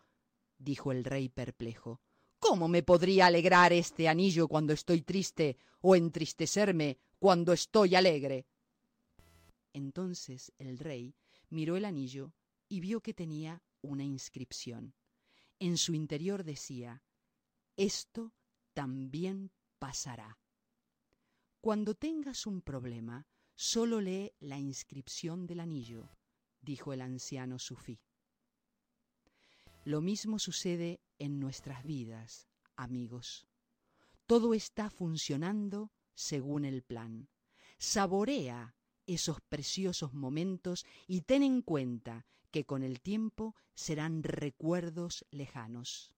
dijo 0.58 0.94
el 0.94 1.04
rey 1.04 1.28
perplejo. 1.28 2.00
¿Cómo 2.40 2.70
me 2.70 2.82
podría 2.82 3.26
alegrar 3.26 3.74
este 3.74 4.08
anillo 4.08 4.48
cuando 4.48 4.72
estoy 4.72 5.02
triste 5.02 5.58
o 5.82 5.98
entristecerme 5.98 7.00
cuando 7.20 7.52
estoy 7.52 7.96
alegre? 7.96 8.48
Entonces 9.74 10.54
el 10.58 10.80
rey 10.80 11.18
miró 11.50 11.76
el 11.76 11.84
anillo 11.84 12.32
y 12.70 12.80
vio 12.80 13.02
que 13.02 13.14
tenía 13.14 13.62
una 13.82 14.06
inscripción. 14.06 14.94
En 15.60 15.78
su 15.78 15.94
interior 15.94 16.44
decía, 16.44 17.04
Esto 17.78 18.34
también 18.74 19.52
pasará. 19.80 20.40
Cuando 21.62 21.96
tengas 21.96 22.46
un 22.46 22.62
problema, 22.62 23.26
solo 23.56 24.02
lee 24.02 24.34
la 24.40 24.60
inscripción 24.60 25.48
del 25.48 25.62
anillo, 25.62 26.10
dijo 26.62 26.92
el 26.94 27.02
anciano 27.02 27.60
sufí. 27.60 28.02
Lo 29.86 30.02
mismo 30.02 30.40
sucede 30.40 31.02
en 31.20 31.40
nuestras 31.40 31.84
vidas, 31.84 32.48
amigos. 32.76 33.48
Todo 34.26 34.54
está 34.54 34.90
funcionando 34.90 35.92
según 36.16 36.66
el 36.66 36.84
plan. 36.84 37.30
Saborea 37.78 38.76
esos 39.06 39.42
preciosos 39.42 40.14
momentos 40.14 40.86
y 41.08 41.22
ten 41.22 41.44
en 41.44 41.62
cuenta 41.62 42.26
que 42.54 42.66
con 42.66 42.84
el 42.84 43.02
tiempo 43.02 43.56
serán 43.74 44.22
recuerdos 44.22 45.26
lejanos. 45.32 46.14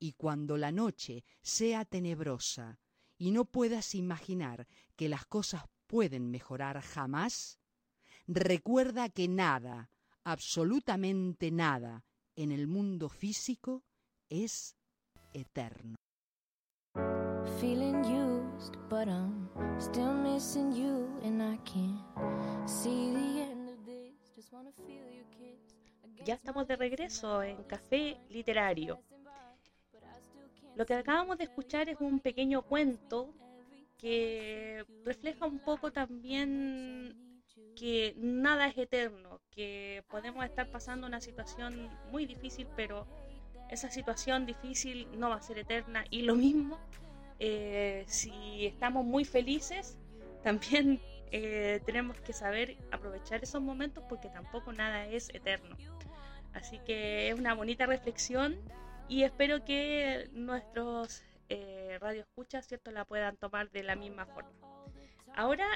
Y 0.00 0.14
cuando 0.14 0.56
la 0.56 0.72
noche 0.72 1.24
sea 1.42 1.84
tenebrosa 1.84 2.80
y 3.16 3.30
no 3.30 3.44
puedas 3.44 3.94
imaginar 3.94 4.66
que 4.96 5.08
las 5.08 5.24
cosas 5.26 5.62
pueden 5.86 6.32
mejorar 6.32 6.80
jamás, 6.80 7.60
recuerda 8.26 9.08
que 9.08 9.28
nada, 9.28 9.90
absolutamente 10.24 11.52
nada, 11.52 12.04
en 12.34 12.50
el 12.50 12.66
mundo 12.66 13.08
físico 13.08 13.84
es 14.28 14.74
eterno. 15.32 15.94
Feeling 17.60 18.04
used, 18.04 18.76
but 18.90 19.06
I'm 19.06 19.48
still 19.78 20.14
missing 20.14 20.72
you, 20.72 21.08
and 21.22 21.40
I 21.40 21.58
can't 21.64 22.68
see 22.68 23.12
the 23.12 23.40
end 23.42 23.57
Ya 26.24 26.34
estamos 26.34 26.66
de 26.66 26.76
regreso 26.76 27.42
en 27.42 27.62
Café 27.64 28.18
Literario. 28.30 29.00
Lo 30.74 30.86
que 30.86 30.94
acabamos 30.94 31.38
de 31.38 31.44
escuchar 31.44 31.88
es 31.88 31.96
un 32.00 32.20
pequeño 32.20 32.62
cuento 32.62 33.34
que 33.98 34.84
refleja 35.04 35.46
un 35.46 35.58
poco 35.58 35.90
también 35.90 37.42
que 37.74 38.14
nada 38.16 38.68
es 38.68 38.78
eterno, 38.78 39.40
que 39.50 40.04
podemos 40.08 40.44
estar 40.44 40.70
pasando 40.70 41.06
una 41.06 41.20
situación 41.20 41.90
muy 42.10 42.26
difícil, 42.26 42.66
pero 42.76 43.06
esa 43.70 43.90
situación 43.90 44.46
difícil 44.46 45.08
no 45.18 45.30
va 45.30 45.36
a 45.36 45.42
ser 45.42 45.58
eterna. 45.58 46.04
Y 46.10 46.22
lo 46.22 46.34
mismo, 46.34 46.78
eh, 47.38 48.04
si 48.06 48.66
estamos 48.66 49.04
muy 49.04 49.24
felices, 49.24 49.96
también 50.42 51.00
eh, 51.32 51.80
tenemos 51.84 52.18
que 52.20 52.32
saber 52.32 52.76
aprovechar 52.90 53.42
esos 53.42 53.62
momentos 53.62 54.04
porque 54.08 54.28
tampoco 54.28 54.72
nada 54.72 55.06
es 55.06 55.28
eterno. 55.30 55.76
Así 56.54 56.78
que 56.86 57.28
es 57.28 57.38
una 57.38 57.54
bonita 57.54 57.86
reflexión 57.86 58.56
y 59.08 59.22
espero 59.22 59.64
que 59.64 60.28
nuestros 60.32 61.22
eh, 61.48 61.98
radioescuchas 62.00 62.66
¿cierto? 62.66 62.90
la 62.90 63.04
puedan 63.04 63.36
tomar 63.36 63.70
de 63.70 63.82
la 63.82 63.96
misma 63.96 64.26
forma. 64.26 64.50
Ahora 65.34 65.66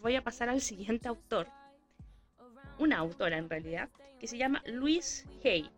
voy 0.00 0.16
a 0.16 0.22
pasar 0.22 0.48
al 0.48 0.60
siguiente 0.60 1.08
autor, 1.08 1.48
una 2.78 2.98
autora 2.98 3.38
en 3.38 3.48
realidad, 3.48 3.88
que 4.18 4.26
se 4.26 4.38
llama 4.38 4.62
Louise 4.66 5.26
Hay. 5.44 5.70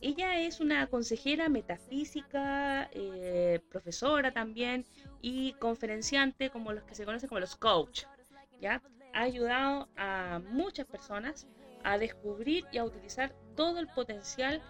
Ella 0.00 0.40
es 0.40 0.58
una 0.58 0.88
consejera 0.88 1.48
metafísica, 1.48 2.90
eh, 2.92 3.60
profesora 3.70 4.32
también 4.32 4.84
y 5.20 5.52
conferenciante 5.54 6.50
como 6.50 6.72
los 6.72 6.82
que 6.84 6.96
se 6.96 7.04
conocen 7.04 7.28
como 7.28 7.40
los 7.40 7.56
coach. 7.56 8.04
Ha 8.66 8.80
ayudado 9.12 9.88
a 9.96 10.40
muchas 10.50 10.86
personas 10.86 11.46
a 11.84 11.98
descubrir 11.98 12.64
y 12.72 12.78
a 12.78 12.84
utilizar 12.84 13.34
todo 13.56 13.78
el 13.78 13.88
potencial 13.88 14.62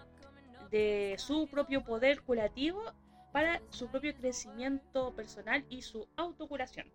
de 0.71 1.15
su 1.19 1.47
propio 1.47 1.83
poder 1.83 2.21
curativo 2.21 2.81
para 3.31 3.61
su 3.69 3.87
propio 3.87 4.15
crecimiento 4.15 5.13
personal 5.15 5.65
y 5.69 5.81
su 5.81 6.07
autocuración. 6.15 6.87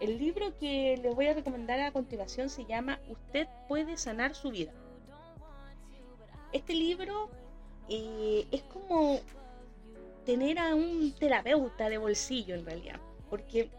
El 0.00 0.18
libro 0.18 0.56
que 0.58 0.98
les 1.00 1.14
voy 1.14 1.26
a 1.26 1.34
recomendar 1.34 1.80
a 1.80 1.92
continuación 1.92 2.50
se 2.50 2.64
llama 2.64 2.98
Usted 3.08 3.46
puede 3.68 3.96
sanar 3.96 4.34
su 4.34 4.50
vida. 4.50 4.72
Este 6.52 6.74
libro 6.74 7.30
eh, 7.88 8.46
es 8.50 8.62
como 8.64 9.20
tener 10.24 10.58
a 10.58 10.74
un 10.74 11.12
terapeuta 11.18 11.88
de 11.88 11.98
bolsillo 11.98 12.54
en 12.54 12.64
realidad, 12.64 13.00
porque 13.30 13.70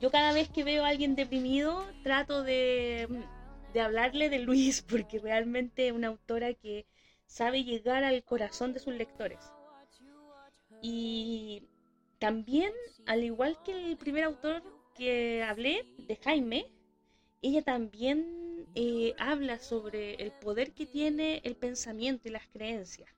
yo 0.00 0.10
cada 0.10 0.32
vez 0.32 0.48
que 0.48 0.64
veo 0.64 0.84
a 0.84 0.88
alguien 0.88 1.14
deprimido 1.14 1.86
trato 2.02 2.42
de, 2.42 3.08
hablarle 3.80 4.28
de 4.28 4.40
Luis, 4.40 4.82
porque 4.88 5.18
realmente 5.18 5.88
es 5.88 5.92
una 5.92 6.08
autora 6.08 6.54
que 6.54 6.86
sabe 7.26 7.64
llegar 7.64 8.04
al 8.04 8.22
corazón 8.24 8.72
de 8.72 8.80
sus 8.80 8.94
lectores. 8.94 9.40
Y 10.82 11.62
también, 12.18 12.72
al 13.06 13.24
igual 13.24 13.58
que 13.64 13.72
el 13.72 13.96
primer 13.96 14.24
autor 14.24 14.62
que 14.94 15.42
hablé, 15.42 15.86
de 15.98 16.16
Jaime, 16.16 16.66
ella 17.40 17.62
también 17.62 18.66
eh, 18.74 19.14
habla 19.18 19.58
sobre 19.58 20.14
el 20.14 20.32
poder 20.32 20.72
que 20.72 20.86
tiene 20.86 21.40
el 21.44 21.56
pensamiento 21.56 22.28
y 22.28 22.32
las 22.32 22.46
creencias. 22.48 23.10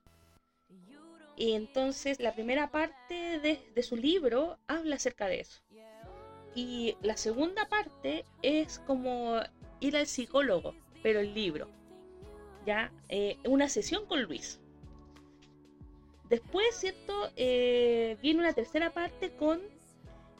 Y 1.35 1.51
entonces 1.51 2.19
la 2.19 2.33
primera 2.33 2.71
parte 2.71 3.39
de 3.39 3.83
su 3.83 3.95
libro 3.95 4.57
habla 4.67 4.95
acerca 4.95 5.27
de 5.27 5.41
eso. 5.41 5.61
Y 6.57 6.97
la 7.03 7.15
segunda 7.17 7.69
parte 7.69 8.25
es 8.41 8.79
como 8.79 9.39
ir 9.79 9.95
al 9.95 10.07
psicólogo, 10.07 10.73
pero 11.03 11.19
el 11.19 11.35
libro. 11.35 11.67
Ya, 12.65 12.91
eh, 13.09 13.37
una 13.45 13.69
sesión 13.69 14.07
con 14.07 14.23
Luis. 14.23 14.59
Después, 16.29 16.65
¿cierto? 16.73 17.13
Eh, 17.35 18.17
viene 18.23 18.39
una 18.39 18.53
tercera 18.53 18.91
parte 18.91 19.29
con 19.35 19.61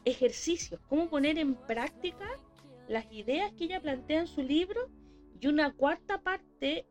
ejercicios, 0.05 0.81
cómo 0.89 1.07
poner 1.07 1.37
en 1.37 1.53
práctica 1.53 2.27
las 2.87 3.05
ideas 3.11 3.53
que 3.53 3.65
ella 3.65 3.79
plantea 3.79 4.21
en 4.21 4.27
su 4.27 4.41
libro. 4.41 4.89
Y 5.39 5.45
una 5.45 5.71
cuarta 5.71 6.23
parte, 6.23 6.87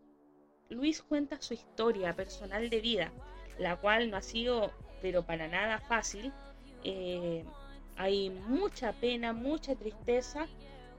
Luis 0.68 1.02
cuenta 1.02 1.42
su 1.42 1.52
historia 1.52 2.14
personal 2.14 2.70
de 2.70 2.80
vida, 2.80 3.12
la 3.58 3.74
cual 3.74 4.08
no 4.08 4.18
ha 4.18 4.22
sido, 4.22 4.70
pero 5.02 5.26
para 5.26 5.48
nada 5.48 5.80
fácil. 5.80 6.32
Eh, 6.84 7.44
hay 7.96 8.30
mucha 8.30 8.92
pena, 8.92 9.32
mucha 9.32 9.74
tristeza, 9.74 10.46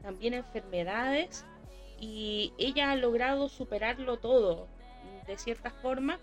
también 0.01 0.33
enfermedades, 0.33 1.45
y 1.99 2.53
ella 2.57 2.91
ha 2.91 2.95
logrado 2.95 3.49
superarlo 3.49 4.17
todo, 4.17 4.67
de 5.25 5.37
cierta 5.37 5.71
forma, 5.71 6.19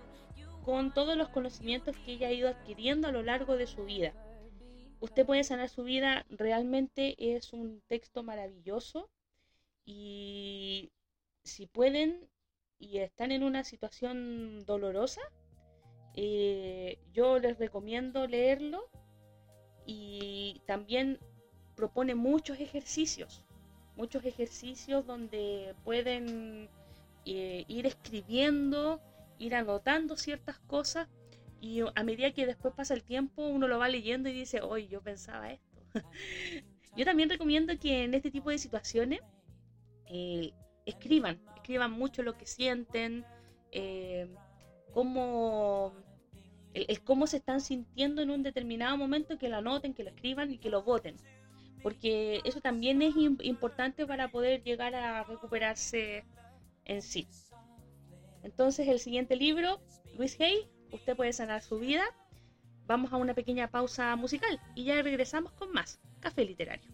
con 0.65 0.95
todos 0.95 1.17
los 1.17 1.29
conocimientos 1.29 1.97
que 1.99 2.13
ella 2.13 2.29
ha 2.29 2.33
ido 2.33 2.49
adquiriendo 2.49 3.09
a 3.09 3.13
lo 3.13 3.23
largo 3.23 3.57
de 3.57 3.67
su 3.67 3.85
vida. 3.85 4.13
Usted 5.01 5.27
puede 5.27 5.45
sanar 5.45 5.69
su 5.69 5.85
vida, 5.85 6.25
realmente 6.31 7.15
es 7.19 7.53
un 7.53 7.83
texto 7.89 8.23
maravilloso 8.23 9.11
y 9.85 10.91
si 11.43 11.67
pueden 11.67 12.29
y 12.79 12.99
están 12.99 13.33
en 13.33 13.43
una 13.43 13.65
situación 13.65 14.65
dolorosa, 14.65 15.21
eh, 16.15 16.99
yo 17.13 17.39
les 17.39 17.59
recomiendo 17.59 18.27
leerlo 18.27 18.89
y 19.87 20.61
también 20.67 21.19
propone 21.77 22.15
muchos 22.15 22.61
ejercicios, 22.61 23.45
muchos 23.97 24.25
ejercicios 24.25 25.07
donde 25.07 25.75
pueden 25.85 26.69
eh, 27.25 27.65
ir 27.69 27.87
escribiendo, 27.87 29.01
ir 29.39 29.55
anotando 29.55 30.17
ciertas 30.17 30.59
cosas 30.61 31.09
y 31.61 31.81
a 31.81 32.03
medida 32.03 32.33
que 32.33 32.47
después 32.47 32.75
pasa 32.75 32.95
el 32.95 33.03
tiempo 33.03 33.47
uno 33.47 33.69
lo 33.69 33.79
va 33.79 33.89
leyendo 33.89 34.29
y 34.29 34.33
dice, 34.33 34.61
hoy 34.61 34.87
yo 34.89 35.01
pensaba 35.01 35.51
esto. 35.51 35.83
yo 36.97 37.05
también 37.05 37.31
recomiendo 37.31 37.73
que 37.79 38.05
en 38.05 38.15
este 38.15 38.31
tipo 38.31 38.51
de 38.51 38.59
situaciones 38.59 39.21
eh, 40.07 40.53
escriban, 40.85 41.41
escriban 41.57 41.93
mucho 41.93 42.23
lo 42.23 42.37
que 42.37 42.47
sienten, 42.47 43.25
eh, 43.73 44.29
cómo, 44.93 45.95
el, 46.75 46.87
el, 46.89 47.03
cómo 47.03 47.27
se 47.27 47.39
están 47.39 47.61
sintiendo 47.61 48.21
en 48.21 48.31
un 48.31 48.43
determinado 48.43 48.97
momento, 48.97 49.39
que 49.39 49.49
lo 49.49 49.57
anoten, 49.57 49.95
que 49.95 50.05
lo 50.05 50.11
escriban 50.11 50.51
y 50.51 50.59
que 50.59 50.71
lo 50.71 50.83
voten. 50.83 51.17
Porque 51.83 52.41
eso 52.45 52.61
también 52.61 53.01
es 53.03 53.15
importante 53.17 54.07
para 54.07 54.29
poder 54.29 54.63
llegar 54.63 54.95
a 54.95 55.25
recuperarse 55.25 56.25
en 56.85 57.03
sí. 57.03 57.27
Entonces, 58.43 58.89
el 58.89 59.01
siguiente 59.01 59.37
libro, 59.37 59.81
Luis 60.17 60.39
Hay, 60.41 60.69
Usted 60.95 61.17
puede 61.17 61.33
sanar 61.33 61.61
su 61.61 61.81
vida. 61.81 62.05
Vamos 62.87 63.13
a 63.13 63.17
una 63.17 63.35
pequeña 63.35 63.69
pausa 63.69 64.15
musical 64.15 64.61
y 64.77 64.85
ya 64.85 65.03
regresamos 65.03 65.53
con 65.53 65.73
más 65.73 65.99
Café 66.21 66.45
Literario. 66.45 66.89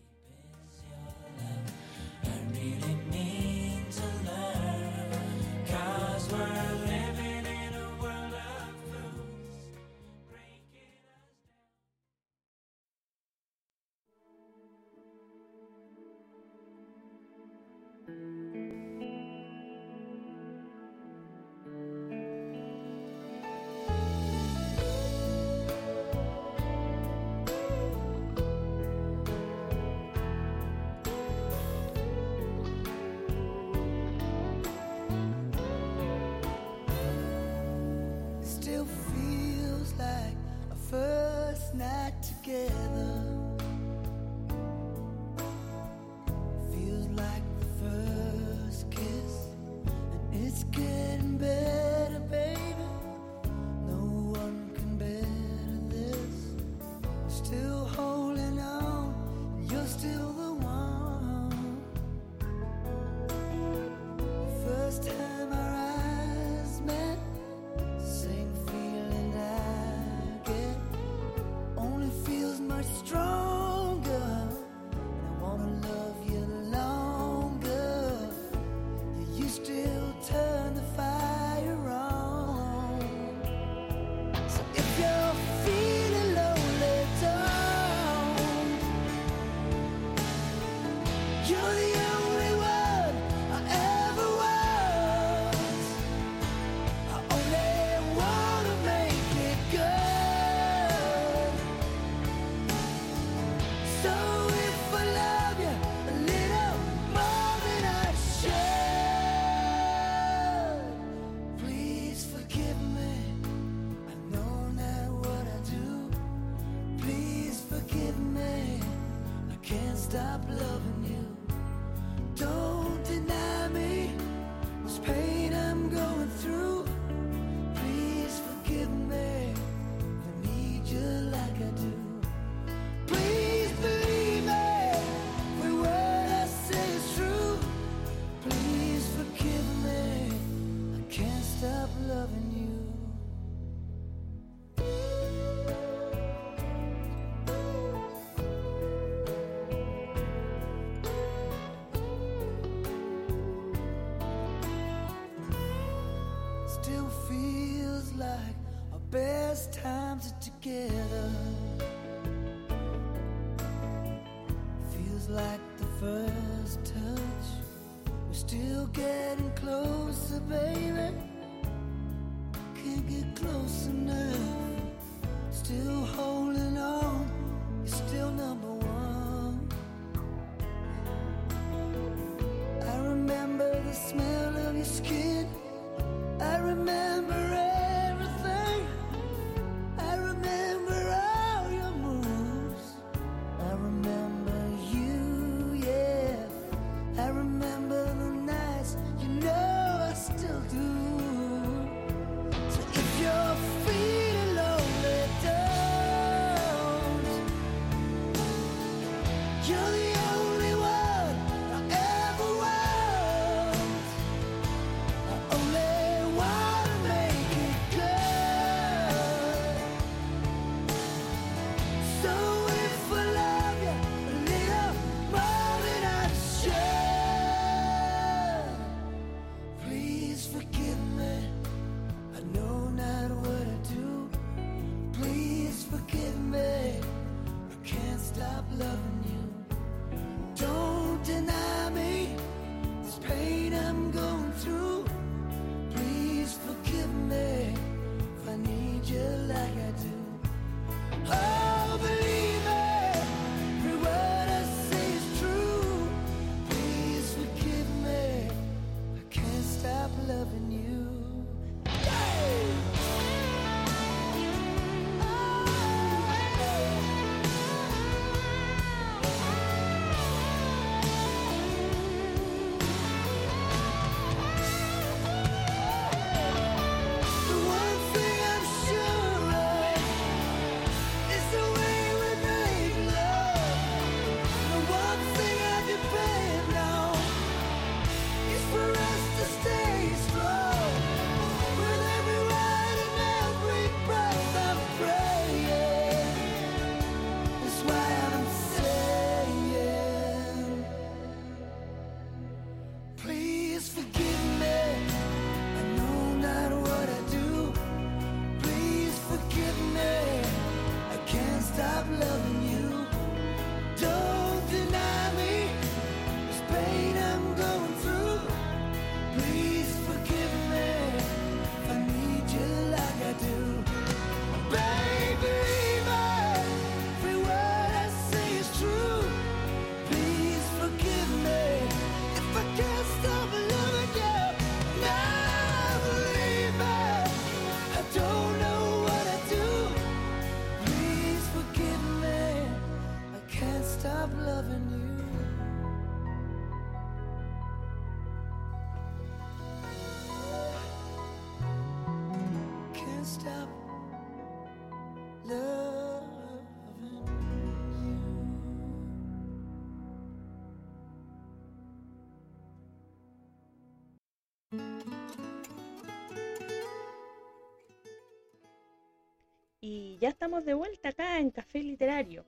Ya 370.21 370.29
estamos 370.29 370.65
de 370.67 370.75
vuelta 370.75 371.09
acá 371.09 371.39
en 371.39 371.51
Café 371.51 371.83
Literario. 371.83 372.45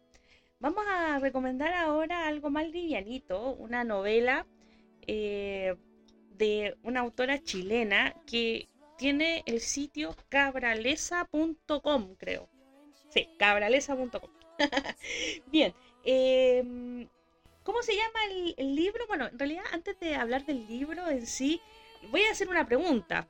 Vamos 0.61 0.85
a 0.87 1.19
recomendar 1.19 1.73
ahora 1.73 2.29
algo 2.29 2.51
más 2.51 2.69
livianito, 2.69 3.55
una 3.55 3.83
novela 3.83 4.47
eh, 5.07 5.75
de 6.37 6.77
una 6.83 7.01
autora 7.01 7.43
chilena 7.43 8.15
que 8.27 8.69
tiene 8.99 9.43
el 9.47 9.61
sitio 9.61 10.15
cabralesa.com, 10.29 12.15
creo. 12.17 12.49
Sí, 13.09 13.27
cabralesa.com. 13.39 14.31
Bien, 15.47 15.75
em, 16.05 17.09
¿cómo 17.63 17.83
se 17.83 17.97
llama 17.97 18.21
el, 18.31 18.55
el 18.59 18.77
libro? 18.77 19.07
Bueno, 19.09 19.27
en 19.29 19.39
realidad 19.39 19.65
antes 19.73 19.99
de 19.99 20.15
hablar 20.15 20.45
del 20.45 20.67
libro 20.69 21.09
en 21.09 21.27
sí, 21.27 21.61
voy 22.11 22.23
a 22.23 22.33
hacer 22.33 22.49
una 22.49 22.67
pregunta 22.67 23.27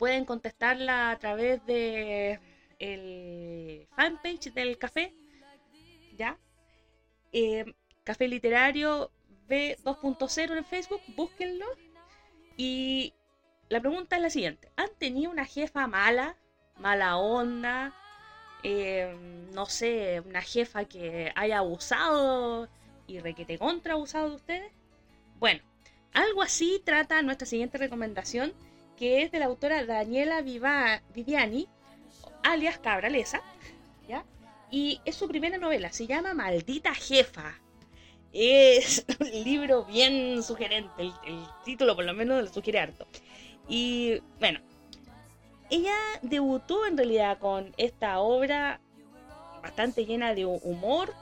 pueden 0.00 0.24
contestarla 0.24 1.10
a 1.10 1.18
través 1.18 1.64
de 1.66 2.40
el 2.78 3.86
fanpage 3.94 4.50
del 4.54 4.78
café, 4.78 5.12
¿ya? 6.16 6.38
Eh, 7.34 7.66
café 8.02 8.26
Literario 8.26 9.10
B2.0 9.46 10.56
en 10.56 10.64
Facebook, 10.64 11.02
búsquenlo. 11.14 11.66
Y 12.56 13.12
la 13.68 13.80
pregunta 13.80 14.16
es 14.16 14.22
la 14.22 14.30
siguiente, 14.30 14.70
¿han 14.76 14.88
tenido 14.98 15.30
una 15.30 15.44
jefa 15.44 15.86
mala, 15.86 16.34
mala 16.78 17.18
onda? 17.18 17.94
Eh, 18.62 19.14
no 19.52 19.66
sé, 19.66 20.20
una 20.20 20.40
jefa 20.40 20.86
que 20.86 21.30
haya 21.36 21.58
abusado 21.58 22.70
y 23.06 23.18
requete 23.20 23.58
contra 23.58 23.92
abusado 23.92 24.30
de 24.30 24.36
ustedes? 24.36 24.72
Bueno, 25.38 25.60
algo 26.14 26.40
así 26.40 26.80
trata 26.86 27.20
nuestra 27.20 27.46
siguiente 27.46 27.76
recomendación 27.76 28.54
que 29.00 29.22
es 29.22 29.32
de 29.32 29.38
la 29.38 29.46
autora 29.46 29.86
Daniela 29.86 30.42
Viva, 30.42 31.00
Viviani, 31.14 31.66
alias 32.42 32.78
Cabralesa, 32.80 33.40
¿ya? 34.06 34.26
Y 34.70 35.00
es 35.06 35.16
su 35.16 35.26
primera 35.26 35.56
novela, 35.56 35.90
se 35.90 36.06
llama 36.06 36.34
Maldita 36.34 36.94
Jefa. 36.94 37.54
Es 38.30 39.06
un 39.18 39.30
libro 39.42 39.86
bien 39.86 40.42
sugerente, 40.42 40.90
el, 40.98 41.14
el 41.26 41.42
título 41.64 41.96
por 41.96 42.04
lo 42.04 42.12
menos 42.12 42.44
lo 42.44 42.52
sugiere 42.52 42.78
harto. 42.78 43.06
Y 43.70 44.20
bueno, 44.38 44.60
ella 45.70 45.96
debutó 46.20 46.84
en 46.84 46.98
realidad 46.98 47.38
con 47.38 47.72
esta 47.78 48.20
obra 48.20 48.82
bastante 49.62 50.04
llena 50.04 50.34
de 50.34 50.44
humor, 50.44 51.14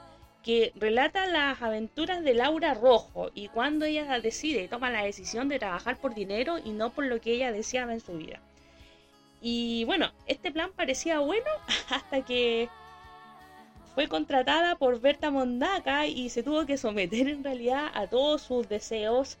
que 0.43 0.71
relata 0.75 1.25
las 1.25 1.61
aventuras 1.61 2.23
de 2.23 2.33
Laura 2.33 2.73
Rojo 2.73 3.29
y 3.33 3.49
cuando 3.49 3.85
ella 3.85 4.19
decide 4.19 4.63
y 4.63 4.67
toma 4.67 4.89
la 4.89 5.03
decisión 5.03 5.49
de 5.49 5.59
trabajar 5.59 5.97
por 5.97 6.15
dinero 6.15 6.57
y 6.63 6.71
no 6.71 6.91
por 6.91 7.05
lo 7.05 7.19
que 7.19 7.33
ella 7.33 7.51
deseaba 7.51 7.93
en 7.93 7.99
su 7.99 8.13
vida. 8.13 8.39
Y 9.41 9.83
bueno, 9.85 10.11
este 10.27 10.51
plan 10.51 10.71
parecía 10.75 11.19
bueno 11.19 11.49
hasta 11.89 12.23
que 12.23 12.69
fue 13.95 14.07
contratada 14.07 14.75
por 14.75 14.99
Berta 15.01 15.31
Mondaca 15.31 16.07
y 16.07 16.29
se 16.29 16.43
tuvo 16.43 16.65
que 16.65 16.77
someter 16.77 17.27
en 17.27 17.43
realidad 17.43 17.91
a 17.93 18.07
todos 18.07 18.41
sus 18.41 18.67
deseos 18.69 19.37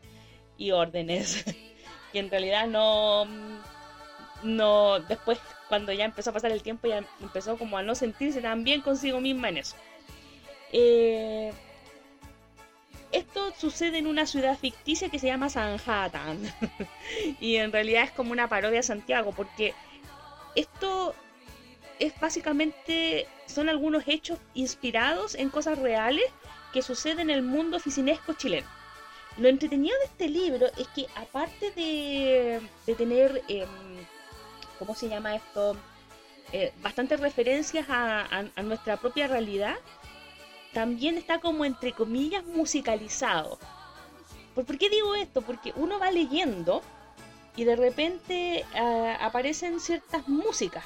y 0.57 0.71
órdenes. 0.71 1.45
que 2.11 2.19
en 2.19 2.29
realidad 2.29 2.67
no, 2.67 3.25
no, 4.43 4.99
después 5.01 5.39
cuando 5.67 5.93
ya 5.93 6.05
empezó 6.05 6.31
a 6.31 6.33
pasar 6.33 6.51
el 6.51 6.63
tiempo 6.63 6.87
ya 6.87 7.05
empezó 7.21 7.57
como 7.57 7.77
a 7.77 7.83
no 7.83 7.93
sentirse 7.95 8.41
tan 8.41 8.63
bien 8.63 8.81
consigo 8.81 9.21
misma 9.21 9.49
en 9.49 9.57
eso. 9.57 9.75
Eh, 10.71 11.51
esto 13.11 13.51
sucede 13.57 13.97
en 13.97 14.07
una 14.07 14.25
ciudad 14.25 14.57
ficticia 14.57 15.09
que 15.09 15.19
se 15.19 15.27
llama 15.27 15.49
Sanhattan. 15.49 16.39
y 17.39 17.55
en 17.55 17.71
realidad 17.71 18.03
es 18.03 18.11
como 18.11 18.31
una 18.31 18.47
parodia 18.47 18.81
a 18.81 18.83
Santiago, 18.83 19.31
porque 19.31 19.73
esto 20.55 21.15
es 21.97 22.17
básicamente, 22.19 23.27
son 23.47 23.67
algunos 23.67 24.03
hechos 24.07 24.39
inspirados 24.53 25.35
en 25.35 25.49
cosas 25.49 25.79
reales 25.79 26.25
que 26.71 26.81
suceden 26.81 27.29
en 27.29 27.29
el 27.31 27.41
mundo 27.41 27.77
oficinesco 27.77 28.33
chileno. 28.33 28.67
Lo 29.37 29.47
entretenido 29.47 29.97
de 29.99 30.05
este 30.05 30.29
libro 30.29 30.67
es 30.77 30.87
que 30.89 31.07
aparte 31.15 31.71
de, 31.71 32.61
tener, 32.95 33.41
eh, 33.47 33.65
¿cómo 34.77 34.93
se 34.93 35.09
llama 35.09 35.35
esto? 35.35 35.77
Eh, 36.51 36.73
bastantes 36.81 37.19
referencias 37.19 37.85
a 37.89 38.43
nuestra 38.63 38.97
propia 38.97 39.27
realidad, 39.27 39.75
también 40.73 41.17
está 41.17 41.39
como 41.39 41.65
entre 41.65 41.93
comillas 41.93 42.45
musicalizado. 42.45 43.59
¿Por 44.55 44.77
qué 44.77 44.89
digo 44.89 45.15
esto? 45.15 45.41
Porque 45.41 45.73
uno 45.75 45.99
va 45.99 46.11
leyendo 46.11 46.81
y 47.55 47.63
de 47.63 47.75
repente 47.75 48.65
uh, 48.73 49.23
aparecen 49.23 49.79
ciertas 49.79 50.27
músicas. 50.27 50.83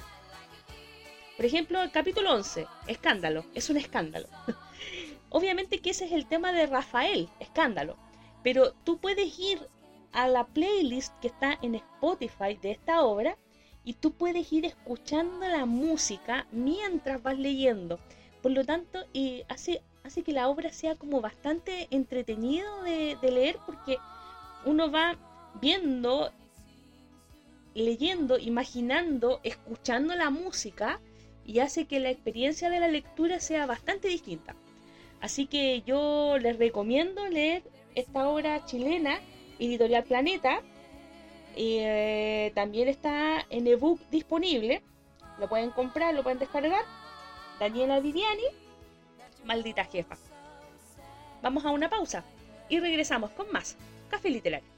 Por 1.35 1.45
ejemplo, 1.45 1.81
el 1.81 1.91
capítulo 1.91 2.33
11, 2.33 2.67
escándalo, 2.87 3.45
es 3.53 3.69
un 3.69 3.77
escándalo. 3.77 4.27
Obviamente 5.29 5.79
que 5.79 5.89
ese 5.89 6.05
es 6.05 6.11
el 6.11 6.27
tema 6.27 6.51
de 6.51 6.67
Rafael, 6.67 7.27
escándalo. 7.39 7.97
Pero 8.43 8.73
tú 8.83 8.99
puedes 8.99 9.39
ir 9.39 9.67
a 10.11 10.27
la 10.27 10.45
playlist 10.45 11.13
que 11.19 11.27
está 11.27 11.57
en 11.61 11.75
Spotify 11.75 12.57
de 12.61 12.71
esta 12.71 13.01
obra 13.01 13.37
y 13.83 13.93
tú 13.93 14.13
puedes 14.13 14.53
ir 14.53 14.65
escuchando 14.65 15.47
la 15.47 15.65
música 15.65 16.45
mientras 16.51 17.21
vas 17.21 17.37
leyendo. 17.37 17.99
Por 18.43 18.51
lo 18.51 18.65
tanto, 18.65 18.99
y 19.13 19.45
hace, 19.47 19.81
hace 20.03 20.21
que 20.21 20.33
la 20.33 20.49
obra 20.49 20.73
sea 20.73 20.95
como 20.95 21.21
bastante 21.21 21.87
entretenido 21.91 22.83
de, 22.83 23.17
leer 23.21 23.57
porque 23.65 23.97
uno 24.65 24.91
va 24.91 25.15
viendo, 25.61 26.29
leyendo, 27.73 28.37
imaginando, 28.37 29.39
escuchando 29.43 30.13
la 30.15 30.29
música 30.29 30.99
y 31.45 31.59
hace 31.59 31.85
que 31.85 32.01
la 32.01 32.09
experiencia 32.09 32.69
de 32.69 32.81
la 32.81 32.89
lectura 32.89 33.39
sea 33.39 33.65
bastante 33.65 34.09
distinta. 34.09 34.55
Así 35.21 35.45
que 35.45 35.81
yo 35.83 36.37
les 36.37 36.59
recomiendo 36.59 37.25
leer 37.29 37.63
esta 37.95 38.27
obra 38.27 38.65
chilena, 38.65 39.21
Editorial 39.57 40.03
Planeta. 40.03 40.61
Eh, 41.55 42.51
también 42.55 42.89
está 42.89 43.45
en 43.49 43.67
ebook 43.67 44.01
disponible. 44.11 44.83
Lo 45.39 45.47
pueden 45.47 45.69
comprar, 45.69 46.13
lo 46.13 46.23
pueden 46.23 46.39
descargar. 46.39 46.83
Daniela 47.59 47.99
Viviani, 47.99 48.43
maldita 49.45 49.85
jefa. 49.85 50.17
Vamos 51.41 51.65
a 51.65 51.71
una 51.71 51.89
pausa 51.89 52.23
y 52.69 52.79
regresamos 52.79 53.31
con 53.31 53.51
más 53.51 53.77
Café 54.09 54.29
Literario. 54.29 54.69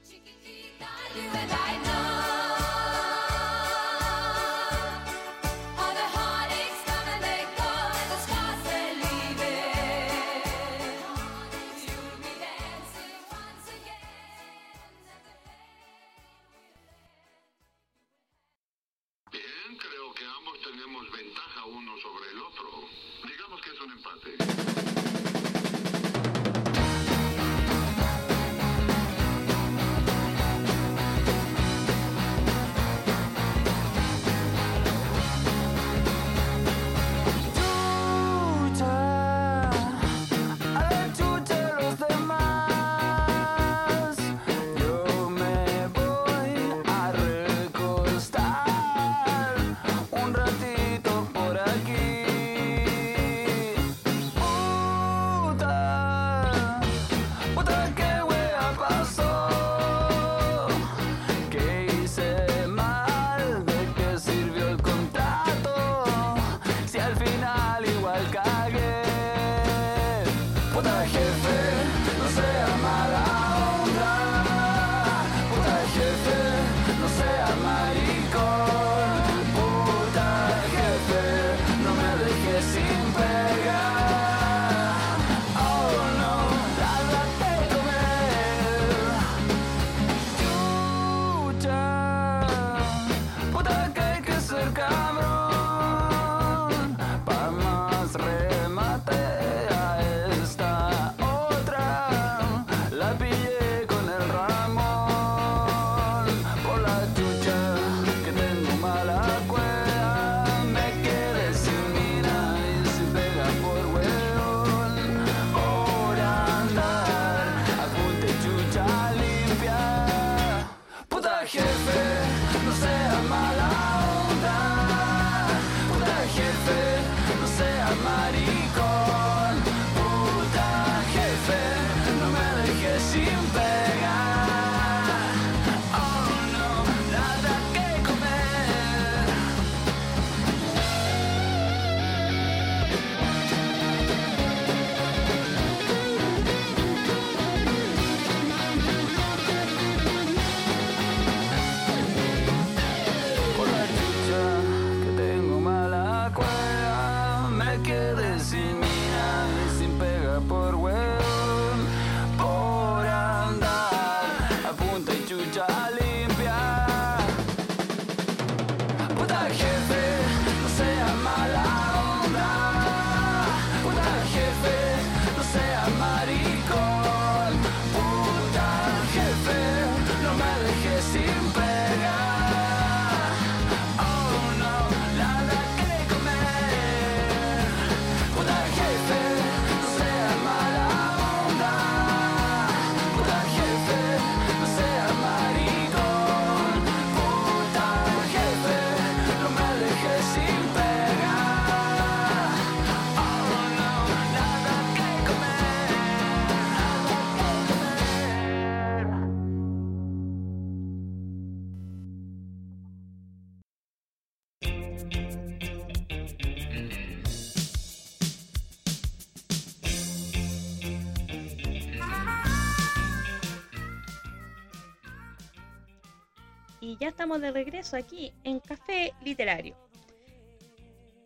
De 227.38 227.50
regreso 227.50 227.96
aquí 227.96 228.32
en 228.44 228.60
Café 228.60 229.12
Literario. 229.22 229.76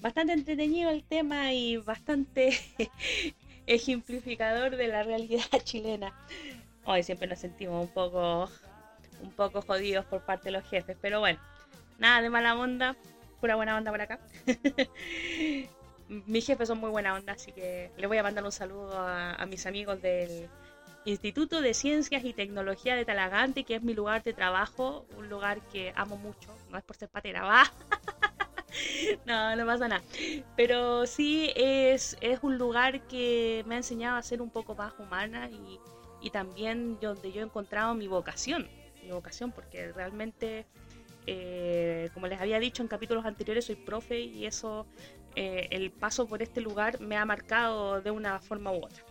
Bastante 0.00 0.32
entretenido 0.32 0.90
el 0.90 1.04
tema 1.04 1.52
y 1.52 1.76
bastante 1.76 2.58
ejemplificador 3.66 4.76
de 4.76 4.88
la 4.88 5.02
realidad 5.02 5.44
chilena. 5.64 6.12
Hoy 6.84 7.02
siempre 7.02 7.28
nos 7.28 7.38
sentimos 7.38 7.82
un 7.82 7.92
poco 7.92 8.50
un 9.22 9.32
poco 9.32 9.60
jodidos 9.62 10.06
por 10.06 10.24
parte 10.24 10.46
de 10.46 10.52
los 10.52 10.64
jefes, 10.68 10.96
pero 11.00 11.20
bueno, 11.20 11.38
nada 11.98 12.22
de 12.22 12.30
mala 12.30 12.58
onda, 12.58 12.96
pura 13.40 13.54
buena 13.54 13.76
onda 13.76 13.90
por 13.90 14.00
acá. 14.00 14.18
mis 16.08 16.46
jefes 16.46 16.68
son 16.68 16.78
muy 16.78 16.90
buena 16.90 17.14
onda, 17.14 17.34
así 17.34 17.52
que 17.52 17.90
le 17.96 18.06
voy 18.06 18.18
a 18.18 18.22
mandar 18.22 18.44
un 18.44 18.52
saludo 18.52 18.98
a, 18.98 19.44
mis 19.46 19.66
amigos 19.66 20.00
del 20.02 20.48
Instituto 21.04 21.62
de 21.62 21.72
Ciencias 21.72 22.24
y 22.24 22.32
Tecnología 22.34 22.94
de 22.94 23.04
Talagante, 23.04 23.64
que 23.64 23.76
es 23.76 23.82
mi 23.82 23.94
lugar 23.94 24.22
de 24.22 24.34
trabajo, 24.34 25.06
un 25.16 25.28
lugar 25.28 25.60
que 25.72 25.92
amo 25.96 26.16
mucho, 26.16 26.54
no 26.70 26.76
es 26.76 26.84
por 26.84 26.96
ser 26.96 27.08
patera, 27.08 27.42
va. 27.42 27.64
no, 29.26 29.56
no 29.56 29.66
pasa 29.66 29.88
nada. 29.88 30.02
Pero 30.56 31.06
sí 31.06 31.50
es, 31.56 32.18
es 32.20 32.40
un 32.42 32.58
lugar 32.58 33.00
que 33.08 33.64
me 33.66 33.76
ha 33.76 33.78
enseñado 33.78 34.18
a 34.18 34.22
ser 34.22 34.42
un 34.42 34.50
poco 34.50 34.74
más 34.74 34.92
humana 34.98 35.48
y, 35.50 35.80
y 36.20 36.30
también 36.30 36.98
donde 37.00 37.32
yo 37.32 37.40
he 37.40 37.44
encontrado 37.44 37.94
mi 37.94 38.06
vocación, 38.06 38.68
mi 39.02 39.10
vocación, 39.10 39.52
porque 39.52 39.92
realmente, 39.92 40.66
eh, 41.26 42.10
como 42.12 42.26
les 42.26 42.40
había 42.40 42.58
dicho 42.58 42.82
en 42.82 42.88
capítulos 42.88 43.24
anteriores, 43.24 43.64
soy 43.64 43.76
profe 43.76 44.20
y 44.20 44.44
eso 44.44 44.86
eh, 45.34 45.68
el 45.70 45.90
paso 45.92 46.26
por 46.26 46.42
este 46.42 46.60
lugar 46.60 47.00
me 47.00 47.16
ha 47.16 47.24
marcado 47.24 48.02
de 48.02 48.10
una 48.10 48.38
forma 48.40 48.70
u 48.72 48.84
otra. 48.84 49.09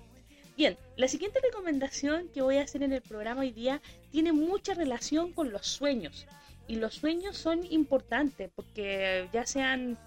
Bien, 0.60 0.76
la 0.98 1.08
siguiente 1.08 1.40
recomendación 1.42 2.28
que 2.34 2.42
voy 2.42 2.58
a 2.58 2.64
hacer 2.64 2.84
en 2.84 2.92
el 2.92 3.02
programa 3.02 3.40
hoy 3.40 3.52
día 3.52 3.82
tiene 4.12 4.34
mucha 4.34 4.74
relación 4.74 5.32
con 5.32 5.54
los 5.54 5.66
sueños. 5.66 6.28
Y 6.68 6.76
los 6.76 6.96
sueños 6.96 7.38
son 7.38 7.66
importantes 7.72 8.52
porque 8.54 9.30
ya 9.32 9.46
sean 9.46 9.98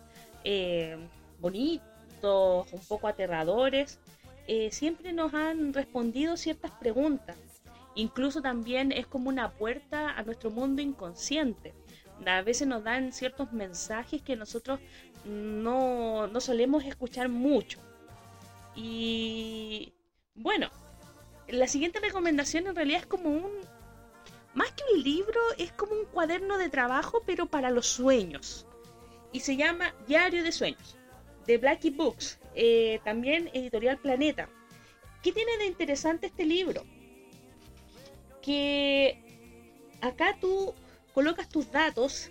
eh, 0.44 0.98
bonitos, 1.40 2.70
un 2.70 2.80
poco 2.86 3.08
aterradores, 3.08 3.98
eh, 4.46 4.70
siempre 4.72 5.14
nos 5.14 5.32
han 5.32 5.72
respondido 5.72 6.36
ciertas 6.36 6.72
preguntas. 6.72 7.38
Incluso 7.94 8.42
también 8.42 8.92
es 8.92 9.06
como 9.06 9.30
una 9.30 9.52
puerta 9.52 10.10
a 10.10 10.22
nuestro 10.22 10.50
mundo 10.50 10.82
inconsciente. 10.82 11.72
A 12.26 12.42
veces 12.42 12.68
nos 12.68 12.84
dan 12.84 13.14
ciertos 13.14 13.54
mensajes 13.54 14.20
que 14.20 14.36
nosotros 14.36 14.80
no, 15.24 16.26
no 16.26 16.40
solemos 16.42 16.84
escuchar 16.84 17.30
mucho. 17.30 17.78
Y 18.76 19.94
bueno, 20.34 20.70
la 21.48 21.66
siguiente 21.66 22.00
recomendación 22.00 22.66
en 22.66 22.76
realidad 22.76 23.00
es 23.00 23.06
como 23.06 23.30
un... 23.30 23.52
Más 24.54 24.70
que 24.72 24.82
un 24.94 25.02
libro, 25.02 25.40
es 25.56 25.72
como 25.72 25.92
un 25.92 26.04
cuaderno 26.04 26.58
de 26.58 26.68
trabajo, 26.68 27.22
pero 27.24 27.46
para 27.46 27.70
los 27.70 27.86
sueños. 27.86 28.66
Y 29.32 29.40
se 29.40 29.56
llama 29.56 29.94
Diario 30.06 30.44
de 30.44 30.52
Sueños, 30.52 30.98
de 31.46 31.56
Blackie 31.56 31.90
Books, 31.90 32.38
eh, 32.54 33.00
también 33.02 33.48
editorial 33.54 33.96
Planeta. 33.98 34.50
¿Qué 35.22 35.32
tiene 35.32 35.56
de 35.56 35.66
interesante 35.66 36.26
este 36.26 36.44
libro? 36.44 36.84
Que 38.42 39.22
acá 40.02 40.36
tú 40.38 40.74
colocas 41.14 41.48
tus 41.48 41.70
datos 41.70 42.30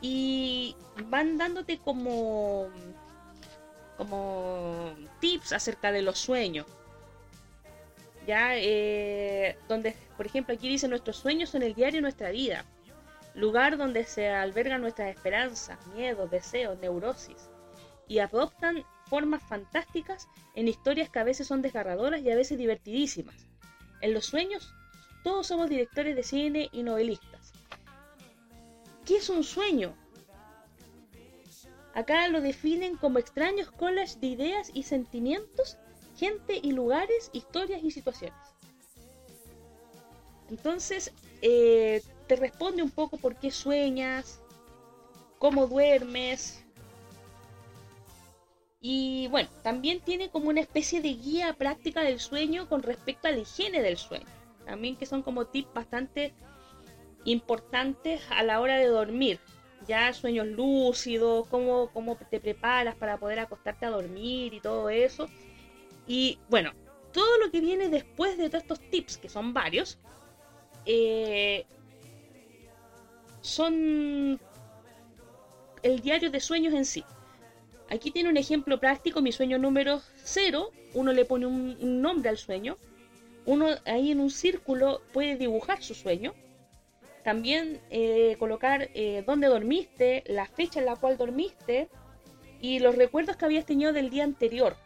y 0.00 0.76
van 1.08 1.36
dándote 1.36 1.78
como 1.78 2.70
como 3.96 4.94
tips 5.20 5.52
acerca 5.52 5.92
de 5.92 6.02
los 6.02 6.18
sueños. 6.18 6.66
Ya 8.26 8.56
eh, 8.56 9.56
donde 9.68 9.94
por 10.16 10.26
ejemplo 10.26 10.54
aquí 10.54 10.68
dice 10.68 10.88
nuestros 10.88 11.16
sueños 11.16 11.50
son 11.50 11.62
el 11.62 11.74
diario 11.74 11.98
de 11.98 12.02
nuestra 12.02 12.30
vida 12.30 12.64
lugar 13.36 13.76
donde 13.76 14.04
se 14.04 14.28
albergan 14.30 14.80
nuestras 14.80 15.14
esperanzas 15.14 15.78
miedos 15.88 16.30
deseos 16.30 16.78
neurosis 16.80 17.50
y 18.08 18.18
adoptan 18.18 18.84
formas 19.08 19.42
fantásticas 19.42 20.28
en 20.54 20.68
historias 20.68 21.10
que 21.10 21.18
a 21.18 21.24
veces 21.24 21.46
son 21.46 21.60
desgarradoras 21.62 22.22
y 22.22 22.30
a 22.30 22.36
veces 22.36 22.58
divertidísimas. 22.58 23.46
En 24.00 24.14
los 24.14 24.26
sueños 24.26 24.72
todos 25.22 25.46
somos 25.46 25.68
directores 25.68 26.16
de 26.16 26.22
cine 26.22 26.68
y 26.72 26.82
novelistas. 26.82 27.52
¿Qué 29.04 29.16
es 29.16 29.28
un 29.28 29.44
sueño? 29.44 29.94
Acá 31.96 32.28
lo 32.28 32.42
definen 32.42 32.98
como 32.98 33.18
extraños 33.18 33.70
collages 33.70 34.20
de 34.20 34.26
ideas 34.26 34.70
y 34.74 34.82
sentimientos, 34.82 35.78
gente 36.18 36.60
y 36.62 36.72
lugares, 36.72 37.30
historias 37.32 37.82
y 37.82 37.90
situaciones. 37.90 38.38
Entonces, 40.50 41.10
eh, 41.40 42.02
te 42.26 42.36
responde 42.36 42.82
un 42.82 42.90
poco 42.90 43.16
por 43.16 43.36
qué 43.36 43.50
sueñas, 43.50 44.42
cómo 45.38 45.66
duermes. 45.66 46.62
Y 48.82 49.28
bueno, 49.28 49.48
también 49.62 50.00
tiene 50.00 50.28
como 50.28 50.50
una 50.50 50.60
especie 50.60 51.00
de 51.00 51.14
guía 51.14 51.54
práctica 51.54 52.02
del 52.02 52.20
sueño 52.20 52.68
con 52.68 52.82
respecto 52.82 53.26
a 53.28 53.30
la 53.30 53.38
higiene 53.38 53.80
del 53.80 53.96
sueño. 53.96 54.26
También 54.66 54.96
que 54.96 55.06
son 55.06 55.22
como 55.22 55.46
tips 55.46 55.72
bastante 55.72 56.34
importantes 57.24 58.20
a 58.28 58.42
la 58.42 58.60
hora 58.60 58.76
de 58.76 58.86
dormir. 58.88 59.40
Ya 59.88 60.12
sueños 60.12 60.46
lúcidos, 60.46 61.46
cómo, 61.48 61.90
cómo 61.92 62.16
te 62.16 62.40
preparas 62.40 62.96
para 62.96 63.18
poder 63.18 63.38
acostarte 63.38 63.86
a 63.86 63.90
dormir 63.90 64.54
y 64.54 64.60
todo 64.60 64.90
eso. 64.90 65.28
Y 66.06 66.38
bueno, 66.48 66.72
todo 67.12 67.38
lo 67.38 67.50
que 67.50 67.60
viene 67.60 67.88
después 67.88 68.36
de 68.36 68.48
todos 68.48 68.62
estos 68.62 68.80
tips, 68.90 69.18
que 69.18 69.28
son 69.28 69.54
varios, 69.54 69.98
eh, 70.84 71.66
son 73.40 74.40
el 75.82 76.00
diario 76.00 76.30
de 76.30 76.40
sueños 76.40 76.74
en 76.74 76.84
sí. 76.84 77.04
Aquí 77.88 78.10
tiene 78.10 78.28
un 78.28 78.36
ejemplo 78.36 78.80
práctico, 78.80 79.22
mi 79.22 79.30
sueño 79.30 79.58
número 79.58 80.02
0, 80.24 80.72
uno 80.94 81.12
le 81.12 81.24
pone 81.24 81.46
un 81.46 82.02
nombre 82.02 82.28
al 82.28 82.36
sueño, 82.36 82.76
uno 83.46 83.68
ahí 83.84 84.10
en 84.10 84.20
un 84.20 84.30
círculo 84.30 85.00
puede 85.12 85.36
dibujar 85.36 85.82
su 85.82 85.94
sueño, 85.94 86.34
también 87.26 87.80
eh, 87.90 88.36
colocar 88.38 88.88
eh, 88.94 89.24
dónde 89.26 89.48
dormiste, 89.48 90.22
la 90.28 90.46
fecha 90.46 90.78
en 90.78 90.86
la 90.86 90.94
cual 90.94 91.16
dormiste 91.16 91.88
y 92.60 92.78
los 92.78 92.94
recuerdos 92.94 93.36
que 93.36 93.44
habías 93.44 93.66
tenido 93.66 93.92
del 93.92 94.10
día 94.10 94.22
anterior. 94.22 94.76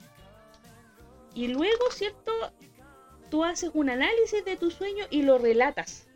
Y 1.35 1.49
luego, 1.49 1.91
¿cierto? 1.91 2.33
Tú 3.31 3.45
haces 3.45 3.71
un 3.75 3.91
análisis 3.91 4.43
de 4.43 4.57
tu 4.57 4.71
sueño 4.71 5.05
y 5.11 5.21
lo 5.21 5.37
relatas. 5.37 6.09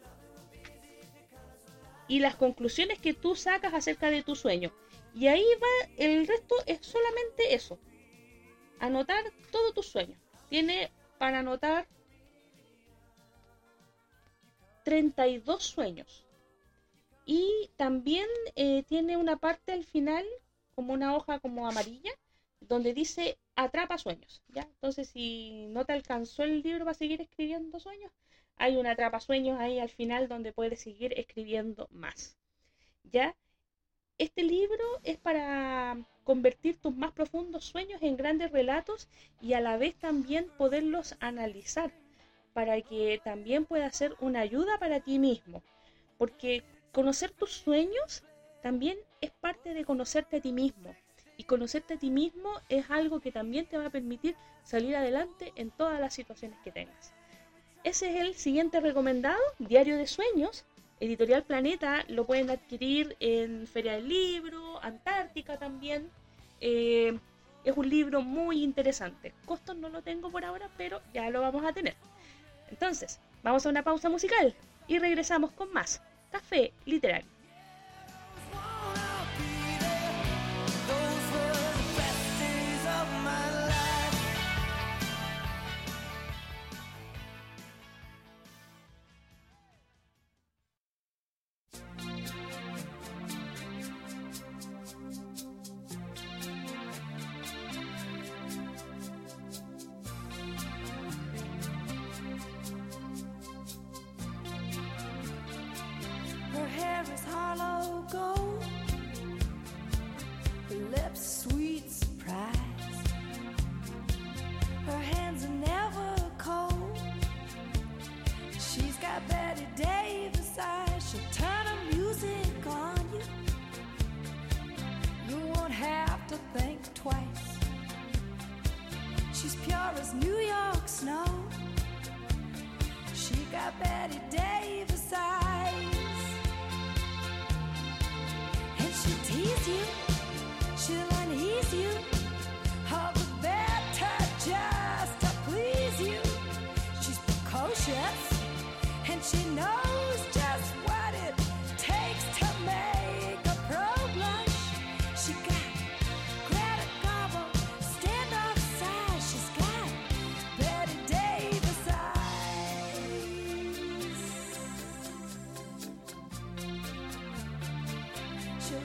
Y 2.08 2.20
las 2.20 2.36
conclusiones 2.36 2.98
que 2.98 3.12
tú 3.12 3.36
sacas 3.36 3.74
acerca 3.74 4.10
de 4.10 4.22
tu 4.22 4.34
sueño. 4.34 4.72
Y 5.14 5.26
ahí 5.26 5.44
va, 5.62 5.90
el 5.98 6.26
resto 6.26 6.54
es 6.64 6.86
solamente 6.86 7.54
eso. 7.54 7.78
Anotar 8.80 9.24
todo 9.50 9.74
tu 9.74 9.82
sueño. 9.82 10.18
Tiene 10.48 10.90
para 11.18 11.40
anotar 11.40 11.86
32 14.84 15.64
sueños. 15.64 16.24
Y 17.26 17.70
también 17.76 18.28
eh, 18.54 18.84
tiene 18.84 19.16
una 19.16 19.36
parte 19.36 19.72
al 19.72 19.84
final, 19.84 20.24
como 20.74 20.92
una 20.92 21.16
hoja 21.16 21.40
como 21.40 21.66
amarilla, 21.66 22.12
donde 22.60 22.94
dice 22.94 23.38
atrapa 23.56 23.98
sueños. 23.98 24.42
¿ya? 24.48 24.62
Entonces, 24.62 25.08
si 25.08 25.66
no 25.68 25.84
te 25.84 25.94
alcanzó 25.94 26.44
el 26.44 26.62
libro 26.62 26.84
para 26.84 26.94
seguir 26.94 27.20
escribiendo 27.20 27.80
sueños, 27.80 28.12
hay 28.56 28.76
una 28.76 28.92
atrapa 28.92 29.20
sueños 29.20 29.58
ahí 29.58 29.78
al 29.78 29.90
final 29.90 30.28
donde 30.28 30.52
puedes 30.52 30.80
seguir 30.80 31.18
escribiendo 31.18 31.88
más. 31.90 32.36
¿Ya? 33.04 33.34
Este 34.18 34.42
libro 34.44 34.84
es 35.02 35.18
para 35.18 35.96
convertir 36.24 36.76
tus 36.78 36.94
más 36.94 37.12
profundos 37.12 37.64
sueños 37.64 38.00
en 38.02 38.16
grandes 38.16 38.52
relatos 38.52 39.08
y 39.40 39.54
a 39.54 39.60
la 39.60 39.76
vez 39.76 39.96
también 39.96 40.48
poderlos 40.56 41.16
analizar 41.20 41.92
para 42.54 42.80
que 42.80 43.20
también 43.22 43.66
pueda 43.66 43.90
ser 43.90 44.16
una 44.20 44.40
ayuda 44.40 44.78
para 44.78 45.00
ti 45.00 45.18
mismo. 45.18 45.62
Porque 46.16 46.62
conocer 46.92 47.30
tus 47.32 47.50
sueños 47.50 48.22
también 48.62 48.96
es 49.20 49.30
parte 49.30 49.74
de 49.74 49.84
conocerte 49.84 50.38
a 50.38 50.40
ti 50.40 50.52
mismo. 50.52 50.94
Y 51.36 51.44
conocerte 51.44 51.94
a 51.94 51.98
ti 51.98 52.10
mismo 52.10 52.50
es 52.68 52.90
algo 52.90 53.20
que 53.20 53.32
también 53.32 53.66
te 53.66 53.76
va 53.76 53.86
a 53.86 53.90
permitir 53.90 54.36
salir 54.62 54.96
adelante 54.96 55.52
en 55.56 55.70
todas 55.70 56.00
las 56.00 56.14
situaciones 56.14 56.58
que 56.62 56.70
tengas. 56.70 57.12
Ese 57.82 58.08
es 58.10 58.20
el 58.22 58.34
siguiente 58.34 58.80
recomendado, 58.80 59.42
Diario 59.58 59.98
de 59.98 60.06
Sueños. 60.06 60.64
Editorial 61.00 61.42
Planeta 61.42 62.04
lo 62.08 62.24
pueden 62.24 62.48
adquirir 62.50 63.16
en 63.18 63.66
Feria 63.66 63.94
del 63.94 64.08
Libro, 64.08 64.82
Antártica 64.82 65.58
también. 65.58 66.08
Eh, 66.60 67.18
es 67.64 67.76
un 67.76 67.88
libro 67.88 68.22
muy 68.22 68.62
interesante. 68.62 69.34
Costos 69.44 69.76
no 69.76 69.88
lo 69.88 70.02
tengo 70.02 70.30
por 70.30 70.44
ahora, 70.44 70.70
pero 70.76 71.00
ya 71.12 71.28
lo 71.30 71.40
vamos 71.40 71.64
a 71.64 71.72
tener. 71.72 71.96
Entonces, 72.70 73.20
vamos 73.42 73.64
a 73.64 73.68
una 73.68 73.82
pausa 73.82 74.08
musical 74.08 74.54
y 74.86 74.98
regresamos 74.98 75.52
con 75.52 75.72
más 75.72 76.02
Café 76.30 76.72
Literario. 76.84 77.33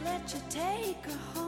Let 0.04 0.34
you 0.34 0.42
take 0.50 1.06
her 1.06 1.18
home. 1.34 1.39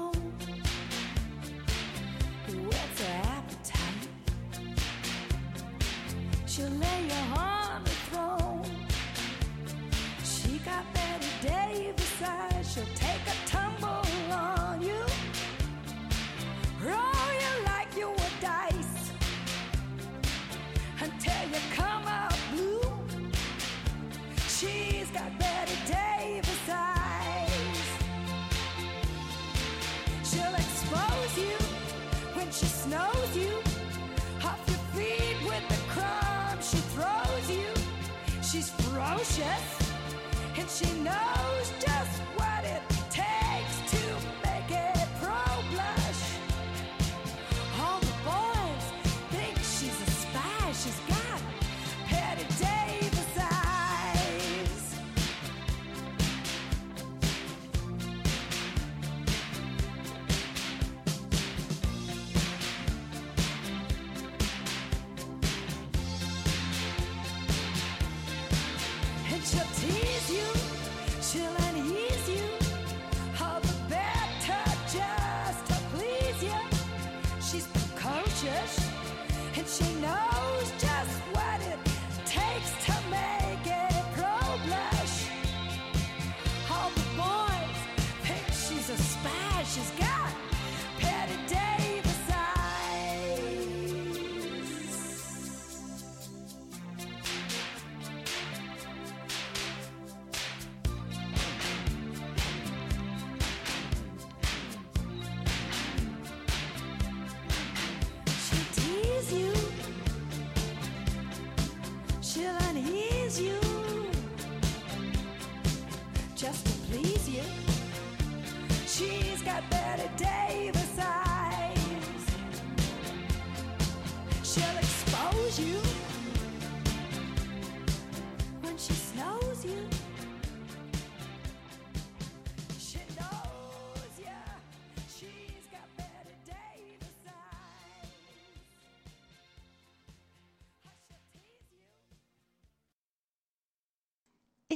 And 40.57 40.67
she 40.67 40.91
knows 41.03 41.71
just 41.79 42.19
what 42.37 42.63
it 42.63 43.00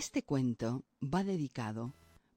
Este 0.06 0.22
cuento 0.22 0.84
va 1.03 1.24
dedicado 1.24 1.91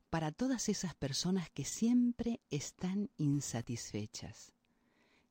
para 0.09 0.33
todas 0.33 0.71
esas 0.71 0.95
personas 0.95 1.51
que 1.51 1.67
siempre 1.67 2.41
están 2.49 3.11
insatisfechas, 3.19 4.55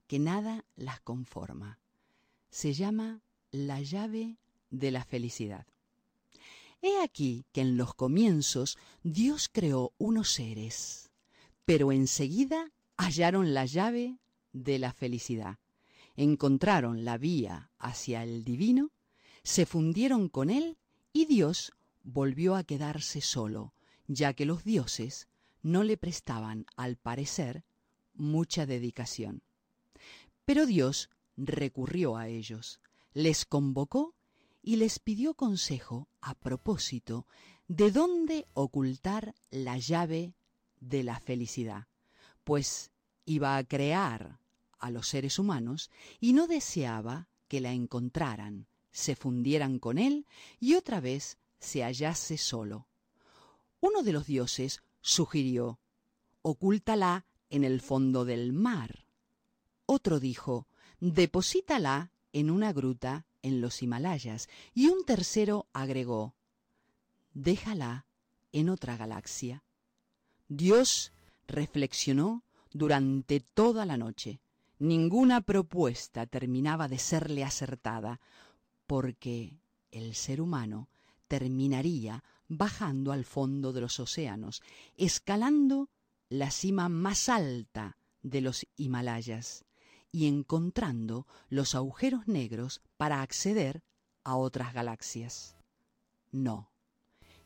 que 0.06 0.20
nada 0.20 0.64
las 0.76 1.02
conforma. 1.02 1.80
Se 2.52 2.74
llama 2.74 3.24
la 3.50 3.82
llave 3.82 4.38
de 4.70 4.92
la 4.92 5.04
felicidad. 5.04 5.66
He 6.84 7.02
aquí 7.02 7.44
que 7.54 7.62
en 7.62 7.76
los 7.76 7.96
comienzos 7.96 8.78
Dios 9.02 9.50
creó 9.52 9.94
unos 9.98 10.30
seres, 10.32 11.10
pero 11.66 11.92
enseguida 11.92 12.72
hallaron 12.98 13.56
la 13.56 13.66
llave 13.66 14.20
de 14.54 14.78
la 14.78 14.94
felicidad. 14.94 15.58
Encontraron 16.16 17.04
la 17.04 17.18
vía 17.18 17.72
hacia 17.80 18.22
el 18.22 18.44
divino, 18.44 18.92
se 19.42 19.66
fundieron 19.66 20.30
con 20.30 20.52
él 20.52 20.78
y 21.14 21.26
Dios 21.26 21.74
volvió 22.08 22.55
a 22.55 22.64
quedarse 22.64 23.20
solo, 23.20 23.74
ya 24.08 24.34
que 24.34 24.45
los 24.45 24.64
dioses 24.64 25.28
no 25.62 25.84
le 25.84 25.97
prestaban, 25.97 26.66
al 26.78 26.95
parecer, 26.95 27.66
mucha 28.14 28.66
dedicación. 28.66 29.43
Pero 30.45 30.66
Dios 30.66 31.10
recurrió 31.36 32.16
a 32.16 32.30
ellos, 32.30 32.80
les 33.14 33.45
convocó 33.45 34.16
y 34.62 34.78
les 34.78 34.99
pidió 34.99 35.34
consejo 35.34 36.08
a 36.22 36.34
propósito 36.34 37.28
de 37.68 37.91
dónde 37.91 38.47
ocultar 38.53 39.36
la 39.51 39.78
llave 39.78 40.34
de 40.80 41.03
la 41.03 41.20
felicidad, 41.20 41.88
pues 42.45 42.91
iba 43.26 43.58
a 43.58 43.64
crear 43.66 44.39
a 44.80 44.91
los 44.91 45.10
seres 45.10 45.39
humanos 45.39 45.91
y 46.22 46.32
no 46.32 46.47
deseaba 46.47 47.28
que 47.49 47.60
la 47.60 47.74
encontraran, 47.74 48.68
se 48.91 49.18
fundieran 49.18 49.80
con 49.80 49.97
él 49.97 50.26
y 50.62 50.76
otra 50.76 51.01
vez 51.01 51.38
se 51.60 51.84
hallase 51.84 52.38
solo. 52.38 52.88
Uno 53.80 54.03
de 54.03 54.14
los 54.14 54.26
dioses 54.26 54.82
sugirió, 55.01 55.80
ocúltala 56.41 57.26
en 57.49 57.64
el 57.64 57.82
fondo 57.82 58.26
del 58.26 58.53
mar. 58.53 59.05
Otro 59.86 60.20
dijo, 60.20 60.68
deposítala 60.99 62.12
en 62.34 62.49
una 62.49 62.74
gruta 62.74 63.26
en 63.41 63.62
los 63.62 63.82
Himalayas. 63.82 64.49
Y 64.74 64.88
un 64.88 65.05
tercero 65.05 65.68
agregó, 65.74 66.36
déjala 67.34 68.05
en 68.51 68.70
otra 68.70 68.97
galaxia. 68.97 69.64
Dios 70.47 71.12
reflexionó 71.47 72.43
durante 72.72 73.39
toda 73.39 73.86
la 73.86 73.97
noche. 73.97 74.39
Ninguna 74.80 75.41
propuesta 75.41 76.26
terminaba 76.26 76.88
de 76.88 76.99
serle 76.99 77.43
acertada, 77.43 78.20
porque 78.86 79.58
el 79.91 80.16
ser 80.16 80.41
humano 80.41 80.88
terminaría 81.28 82.24
bajando 82.48 83.12
al 83.12 83.26
fondo 83.26 83.74
de 83.74 83.82
los 83.82 84.00
océanos, 84.00 84.62
escalando 84.96 85.90
la 86.30 86.52
cima 86.52 86.90
más 86.90 87.30
alta 87.30 87.98
de 88.22 88.42
los 88.42 88.66
Himalayas 88.76 89.66
y 90.12 90.28
encontrando 90.28 91.28
los 91.50 91.76
agujeros 91.76 92.28
negros 92.28 92.82
para 92.98 93.22
acceder 93.22 93.84
a 94.24 94.36
otras 94.36 94.74
galaxias. 94.74 95.56
No, 96.32 96.72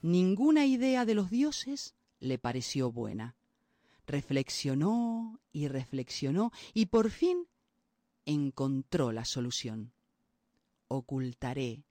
ninguna 0.02 0.66
idea 0.66 1.06
de 1.06 1.16
los 1.16 1.30
dioses 1.30 1.96
le 2.20 2.38
pareció 2.38 2.92
buena. 2.92 3.36
Reflexionó 4.08 5.40
y 5.52 5.68
reflexionó 5.68 6.52
y 6.74 6.88
por 6.88 7.12
fin 7.12 7.48
encontró 8.26 9.12
la 9.12 9.26
solución. 9.26 9.94
Ocultaré 10.88 11.86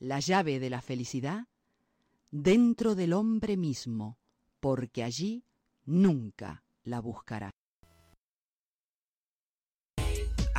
la 0.00 0.18
llave 0.18 0.58
de 0.58 0.70
la 0.70 0.80
felicidad 0.82 1.46
dentro 2.30 2.94
del 2.94 3.12
hombre 3.12 3.56
mismo, 3.56 4.18
porque 4.58 5.04
allí 5.04 5.44
nunca 5.84 6.64
la 6.82 7.00
buscará. 7.00 7.54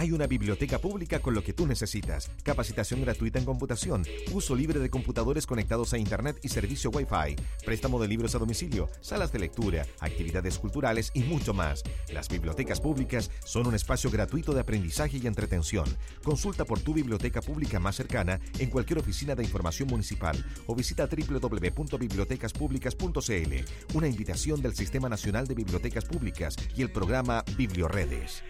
Hay 0.02 0.12
una 0.12 0.26
biblioteca 0.26 0.80
pública 0.80 1.20
con 1.20 1.36
lo 1.36 1.44
que 1.44 1.54
tú 1.54 1.68
necesitas. 1.68 2.32
Capacitación 2.42 3.02
gratuita 3.02 3.38
en 3.38 3.46
computación, 3.46 4.04
uso 4.34 4.56
libre 4.56 4.80
de 4.80 4.90
computadores 4.90 5.46
conectados 5.46 5.94
a 5.94 6.00
Internet 6.00 6.40
y 6.42 6.50
servicio 6.50 6.90
Wi-Fi, 6.90 7.36
préstamo 7.64 8.02
de 8.02 8.08
libros 8.08 8.34
a 8.34 8.40
domicilio, 8.40 8.90
salas 9.00 9.32
de 9.32 9.38
lectura, 9.38 9.86
actividades 10.00 10.58
culturales 10.58 11.12
y 11.14 11.22
mucho 11.22 11.54
más. 11.54 11.84
Las 12.12 12.30
bibliotecas 12.30 12.82
públicas 12.82 13.30
son 13.46 13.68
un 13.68 13.76
espacio 13.76 14.10
gratuito 14.10 14.56
de 14.56 14.62
aprendizaje 14.62 15.20
y 15.22 15.28
entretención. 15.28 15.86
Consulta 16.24 16.66
por 16.66 16.80
tu 16.80 16.96
biblioteca 16.96 17.44
pública 17.44 17.80
más 17.80 17.96
cercana 17.96 18.40
en 18.58 18.72
cualquier 18.72 18.98
oficina 18.98 19.36
de 19.36 19.44
información 19.44 19.88
municipal 19.88 20.44
o 20.66 20.74
visita 20.74 21.06
www.bibliotecaspublicas.cl. 21.06 23.94
Una 23.94 24.08
invitación 24.08 24.64
del 24.64 24.74
Sistema 24.74 25.10
Nacional 25.10 25.46
de 25.46 25.54
Bibliotecas 25.54 26.06
Públicas 26.06 26.56
y 26.76 26.82
el 26.82 26.92
programa 26.92 27.44
Biblioredes. 27.56 28.42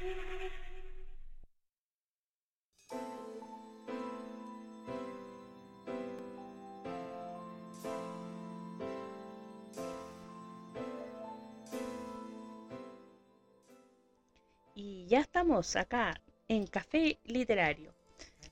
Ya 15.12 15.20
estamos 15.20 15.76
acá 15.76 16.22
en 16.48 16.66
Café 16.68 17.20
Literario. 17.26 17.94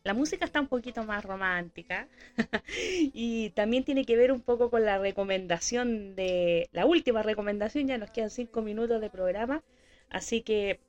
La 0.04 0.14
música 0.14 0.44
está 0.44 0.60
un 0.60 0.68
poquito 0.68 1.06
más 1.06 1.24
romántica 1.24 2.10
y 3.14 3.52
también 3.52 3.86
tiene 3.86 4.04
que 4.04 4.18
ver 4.18 4.34
un 4.34 4.42
poco 4.42 4.70
con 4.70 4.84
la 4.84 4.98
recomendación 4.98 6.16
de 6.18 6.68
la 6.74 6.86
última 6.86 7.24
recomendación. 7.24 7.88
Ya 7.88 7.98
nos 7.98 8.12
quedan 8.12 8.30
cinco 8.30 8.62
minutos 8.62 9.00
de 9.00 9.10
programa, 9.10 9.64
así 10.10 10.42
que 10.42 10.82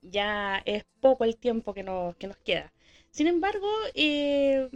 ya 0.00 0.62
es 0.64 0.84
poco 1.00 1.24
el 1.24 1.36
tiempo 1.36 1.74
que 1.74 1.82
nos, 1.82 2.14
que 2.16 2.28
nos 2.28 2.36
queda. 2.36 2.72
Sin 3.10 3.26
embargo, 3.26 3.68
eh, 3.94 4.68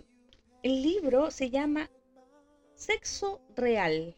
el 0.64 0.82
libro 0.82 1.30
se 1.30 1.50
llama 1.50 1.90
Sexo 2.74 3.40
Real. 3.54 4.16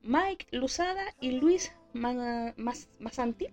Mike 0.00 0.46
Luzada 0.50 1.14
y 1.20 1.32
Luis 1.32 1.72
Ma- 1.92 2.54
Mas- 2.56 2.88
Masanti 2.98 3.48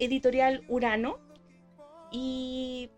editorial 0.00 0.64
Urano. 0.68 1.18
¿Y 2.10 2.90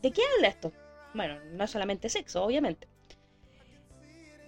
de 0.00 0.12
qué 0.12 0.22
habla 0.36 0.48
esto? 0.48 0.72
Bueno, 1.14 1.40
no 1.52 1.66
solamente 1.66 2.08
sexo, 2.08 2.44
obviamente. 2.44 2.86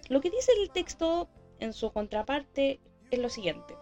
Lo 0.07 0.21
que 0.21 0.29
dice 0.29 0.51
el 0.61 0.69
texto 0.69 1.29
en 1.59 1.73
su 1.73 1.91
contraparte 1.91 2.79
es 3.11 3.19
lo 3.19 3.29
siguiente. 3.29 3.75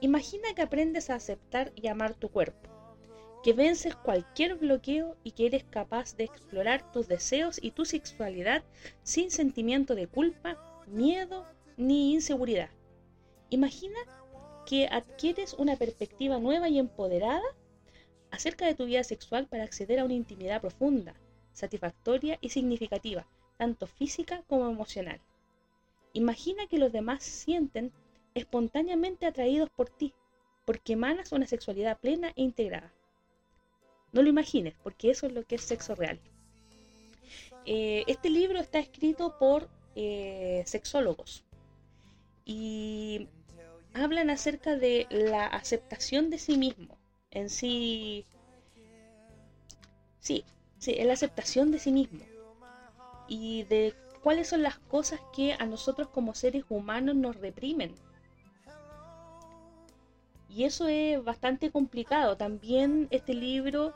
Imagina 0.00 0.54
que 0.54 0.62
aprendes 0.62 1.08
a 1.08 1.14
aceptar 1.14 1.72
y 1.74 1.88
amar 1.88 2.14
tu 2.14 2.30
cuerpo, 2.30 2.68
que 3.42 3.54
vences 3.54 3.96
cualquier 3.96 4.56
bloqueo 4.56 5.16
y 5.24 5.32
que 5.32 5.46
eres 5.46 5.64
capaz 5.64 6.16
de 6.16 6.24
explorar 6.24 6.92
tus 6.92 7.08
deseos 7.08 7.58
y 7.62 7.70
tu 7.70 7.86
sexualidad 7.86 8.62
sin 9.02 9.30
sentimiento 9.30 9.94
de 9.94 10.06
culpa, 10.06 10.84
miedo 10.86 11.46
ni 11.78 12.12
inseguridad. 12.12 12.68
Imagina 13.48 13.98
que 14.66 14.88
adquieres 14.90 15.54
una 15.54 15.76
perspectiva 15.76 16.38
nueva 16.38 16.68
y 16.68 16.78
empoderada 16.78 17.42
acerca 18.30 18.66
de 18.66 18.74
tu 18.74 18.84
vida 18.84 19.04
sexual 19.04 19.46
para 19.46 19.64
acceder 19.64 20.00
a 20.00 20.04
una 20.04 20.14
intimidad 20.14 20.60
profunda, 20.60 21.14
satisfactoria 21.52 22.38
y 22.40 22.50
significativa, 22.50 23.26
tanto 23.56 23.86
física 23.86 24.42
como 24.48 24.68
emocional. 24.68 25.20
Imagina 26.12 26.66
que 26.66 26.78
los 26.78 26.92
demás 26.92 27.22
sienten 27.22 27.92
espontáneamente 28.34 29.24
atraídos 29.26 29.70
por 29.70 29.88
ti, 29.88 30.12
porque 30.64 30.94
emanas 30.94 31.32
una 31.32 31.46
sexualidad 31.46 31.98
plena 31.98 32.32
e 32.36 32.42
integrada. 32.42 32.92
No 34.12 34.22
lo 34.22 34.28
imagines, 34.28 34.74
porque 34.82 35.10
eso 35.10 35.26
es 35.26 35.32
lo 35.32 35.44
que 35.44 35.54
es 35.54 35.62
sexo 35.62 35.94
real. 35.94 36.20
Eh, 37.64 38.04
este 38.06 38.30
libro 38.30 38.58
está 38.58 38.78
escrito 38.78 39.38
por 39.38 39.68
eh, 39.94 40.62
sexólogos 40.66 41.44
y 42.44 43.28
hablan 44.02 44.30
acerca 44.30 44.76
de 44.76 45.06
la 45.10 45.46
aceptación 45.46 46.30
de 46.30 46.38
sí 46.38 46.56
mismo, 46.56 46.98
en 47.30 47.48
sí, 47.50 48.26
sí, 50.20 50.44
sí, 50.78 50.94
en 50.98 51.08
la 51.08 51.14
aceptación 51.14 51.70
de 51.70 51.78
sí 51.78 51.92
mismo 51.92 52.20
y 53.28 53.64
de 53.64 53.94
cuáles 54.22 54.48
son 54.48 54.62
las 54.62 54.78
cosas 54.78 55.20
que 55.34 55.54
a 55.54 55.66
nosotros 55.66 56.08
como 56.08 56.34
seres 56.34 56.64
humanos 56.68 57.16
nos 57.16 57.36
reprimen. 57.36 57.94
Y 60.48 60.64
eso 60.64 60.88
es 60.88 61.22
bastante 61.22 61.70
complicado. 61.70 62.36
También 62.36 63.08
este 63.10 63.34
libro 63.34 63.94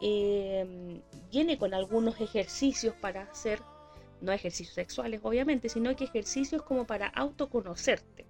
eh, 0.00 1.00
viene 1.30 1.56
con 1.56 1.72
algunos 1.72 2.20
ejercicios 2.20 2.94
para 2.96 3.22
hacer, 3.22 3.60
no 4.20 4.32
ejercicios 4.32 4.74
sexuales 4.74 5.20
obviamente, 5.22 5.68
sino 5.68 5.94
que 5.94 6.04
ejercicios 6.04 6.62
como 6.62 6.86
para 6.86 7.06
autoconocerte 7.08 8.29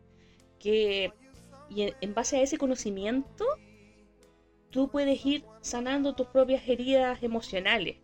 que 0.61 1.13
y 1.69 1.93
en, 2.01 2.15
base 2.15 2.37
a 2.37 2.43
ese 2.43 2.59
conocimiento 2.59 3.45
tú 4.71 4.89
puedes 4.89 5.25
ir 5.25 5.45
sanando 5.61 6.15
tus 6.15 6.27
propias 6.29 6.69
heridas 6.69 7.23
emocionales. 7.23 7.97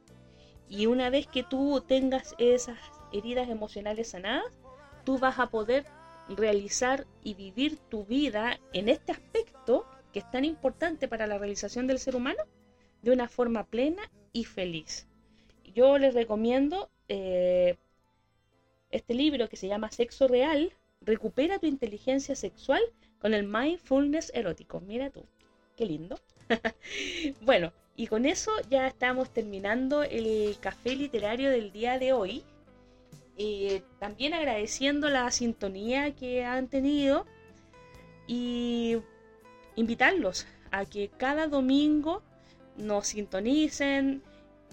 Y 0.69 0.87
una 0.87 1.11
vez 1.11 1.27
que 1.27 1.43
tú 1.43 1.83
tengas 1.87 2.35
esas 2.39 2.79
heridas 3.13 3.49
emocionales 3.49 4.11
sanadas, 4.11 4.53
tú 5.05 5.19
vas 5.19 5.39
a 5.39 5.51
poder 5.51 5.85
realizar 6.29 7.07
y 7.23 7.35
vivir 7.35 7.79
tu 7.89 8.05
vida 8.05 8.59
en 8.73 8.89
este 8.89 9.13
aspecto 9.13 9.87
que 10.13 10.21
es 10.21 10.31
tan 10.31 10.45
importante 10.45 11.07
para 11.07 11.27
la 11.27 11.39
realización 11.39 11.87
del 11.87 11.99
ser 11.99 12.17
humano 12.17 12.43
de 13.03 13.13
una 13.13 13.29
forma 13.29 13.65
plena 13.65 14.11
y 14.33 14.45
feliz. 14.45 15.07
Yo 15.75 15.99
les 15.99 16.15
recomiendo 16.15 16.91
eh, 17.09 17.77
este 18.91 19.15
libro 19.15 19.49
que 19.49 19.57
se 19.57 19.69
llama 19.69 19.91
Sexo 19.91 20.27
Real, 20.27 20.73
Recupera 21.01 21.59
tu 21.59 21.67
inteligencia 21.67 22.35
sexual 22.35 22.81
con 23.19 23.35
el 23.35 23.45
mindfulness 23.45 24.31
erótico. 24.35 24.81
Mira 24.81 25.11
tú, 25.11 25.25
qué 25.77 25.87
lindo. 25.87 26.19
bueno, 27.43 27.73
y 27.97 28.07
con 28.09 28.27
eso 28.27 28.51
ya 28.69 28.87
estamos 28.87 29.31
terminando 29.31 30.03
el 30.03 30.57
café 30.61 30.95
literario 30.95 31.51
del 31.51 31.73
día 31.73 31.99
de 31.99 32.13
hoy. 32.13 32.45
Eh, 33.39 33.83
también 33.99 34.35
agradeciendo 34.35 35.09
la 35.11 35.31
sintonía 35.31 36.15
que 36.15 36.45
han 36.45 36.69
tenido 36.69 37.27
y 38.27 38.97
invitarlos 39.77 40.47
a 40.71 40.85
que 40.87 41.09
cada 41.17 41.47
domingo 41.47 42.23
nos 42.77 43.09
sintonicen, 43.09 44.23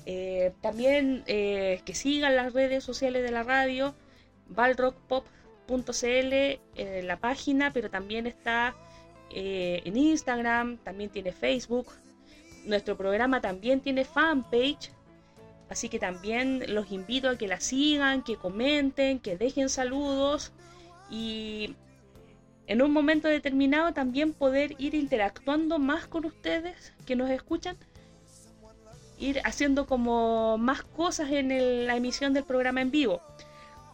eh, 0.06 0.54
también 0.62 1.24
eh, 1.28 1.82
que 1.86 1.96
sigan 1.96 2.36
las 2.36 2.54
redes 2.54 2.84
sociales 2.84 3.24
de 3.24 3.32
la 3.32 3.44
radio, 3.44 3.96
balrockpop.cl, 4.50 5.43
en 5.68 7.08
la 7.08 7.18
página, 7.18 7.72
pero 7.74 7.90
también 7.90 8.28
está 8.28 8.76
eh, 9.32 9.82
en 9.86 9.98
Instagram, 9.98 10.78
también 10.78 11.10
tiene 11.10 11.32
Facebook. 11.32 11.88
Nuestro 12.66 12.96
programa 12.96 13.42
también 13.42 13.82
tiene 13.82 14.06
fanpage, 14.06 14.92
así 15.70 15.90
que 15.90 16.00
también 16.00 16.64
los 16.74 16.92
invito 16.92 17.30
a 17.30 17.38
que 17.38 17.48
la 17.48 17.60
sigan, 17.60 18.24
que 18.24 18.36
comenten, 18.38 19.20
que 19.20 19.38
dejen 19.38 19.70
saludos 19.70 20.52
y 21.10 21.76
en 22.68 22.82
un 22.82 22.92
momento 22.92 23.28
determinado 23.28 23.94
también 23.94 24.34
poder 24.34 24.76
ir 24.78 24.96
interactuando 24.96 25.80
más 25.80 26.08
con 26.08 26.26
ustedes 26.26 26.94
que 27.06 27.16
nos 27.16 27.30
escuchan, 27.30 27.76
ir 29.20 29.42
haciendo 29.44 29.86
como 29.86 30.58
más 30.58 30.84
cosas 30.84 31.32
en 31.32 31.52
el- 31.52 31.88
la 31.88 31.96
emisión 31.98 32.34
del 32.34 32.44
programa 32.46 32.82
en 32.82 32.92
vivo. 32.92 33.22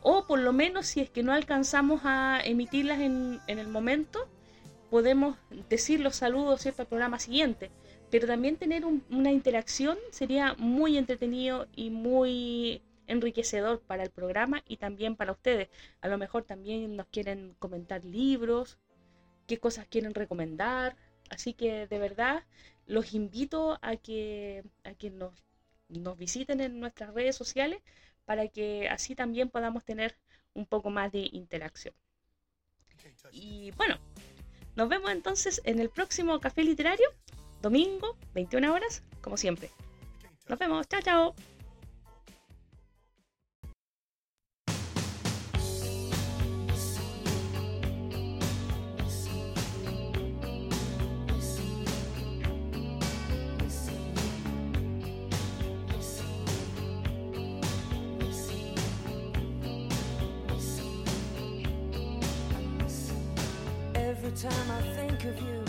O 0.02 0.26
por 0.28 0.40
lo 0.40 0.54
menos 0.54 0.86
si 0.88 1.02
es 1.02 1.10
que 1.10 1.24
no 1.24 1.34
alcanzamos 1.34 2.02
a 2.04 2.40
emitirlas 2.44 3.00
en, 3.00 3.40
en 3.48 3.60
el 3.60 3.68
momento, 3.68 4.28
podemos 4.90 5.38
decir 5.70 6.00
los 6.00 6.16
saludos 6.16 6.62
¿cierto? 6.62 6.82
al 6.84 6.88
programa 6.88 7.20
siguiente. 7.20 7.72
Pero 8.10 8.28
también 8.28 8.58
tener 8.58 8.86
un- 8.86 9.04
una 9.12 9.32
interacción 9.32 9.98
sería 10.12 10.56
muy 10.58 10.98
entretenido 10.98 11.68
y 11.76 11.90
muy 11.92 12.82
enriquecedor 13.08 13.82
para 13.82 14.04
el 14.04 14.10
programa 14.12 14.64
y 14.68 14.78
también 14.78 15.16
para 15.16 15.32
ustedes. 15.32 15.70
A 16.02 16.08
lo 16.08 16.18
mejor 16.18 16.44
también 16.44 16.96
nos 16.96 17.08
quieren 17.08 17.56
comentar 17.60 18.04
libros, 18.06 18.78
qué 19.48 19.58
cosas 19.60 19.88
quieren 19.88 20.14
recomendar. 20.14 20.96
Así 21.30 21.54
que 21.54 21.88
de 21.88 22.00
verdad 22.00 22.44
los 22.88 23.14
invito 23.14 23.78
a 23.82 23.96
que, 23.98 24.64
a 24.84 24.94
que 24.94 25.12
nos, 25.12 25.34
nos 25.90 26.18
visiten 26.18 26.62
en 26.62 26.80
nuestras 26.80 27.14
redes 27.14 27.36
sociales 27.36 27.82
para 28.30 28.48
que 28.48 28.88
así 28.88 29.16
también 29.16 29.50
podamos 29.50 29.84
tener 29.84 30.16
un 30.54 30.68
poco 30.68 30.92
más 30.92 31.12
de 31.12 31.28
interacción. 31.32 31.96
Y 33.32 33.72
bueno, 33.72 33.98
nos 34.76 34.88
vemos 34.88 35.10
entonces 35.10 35.62
en 35.64 35.80
el 35.80 35.90
próximo 35.90 36.40
Café 36.40 36.64
Literario, 36.64 37.10
domingo, 37.64 38.16
21 38.36 38.72
horas, 38.72 39.02
como 39.24 39.36
siempre. 39.36 39.72
Nos 40.48 40.60
vemos, 40.60 40.88
chao, 40.88 41.02
chao. 41.02 41.36
time 64.42 64.72
I 64.72 64.82
think 64.96 65.26
of 65.26 65.42
you. 65.42 65.69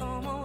Oh. 0.00 0.37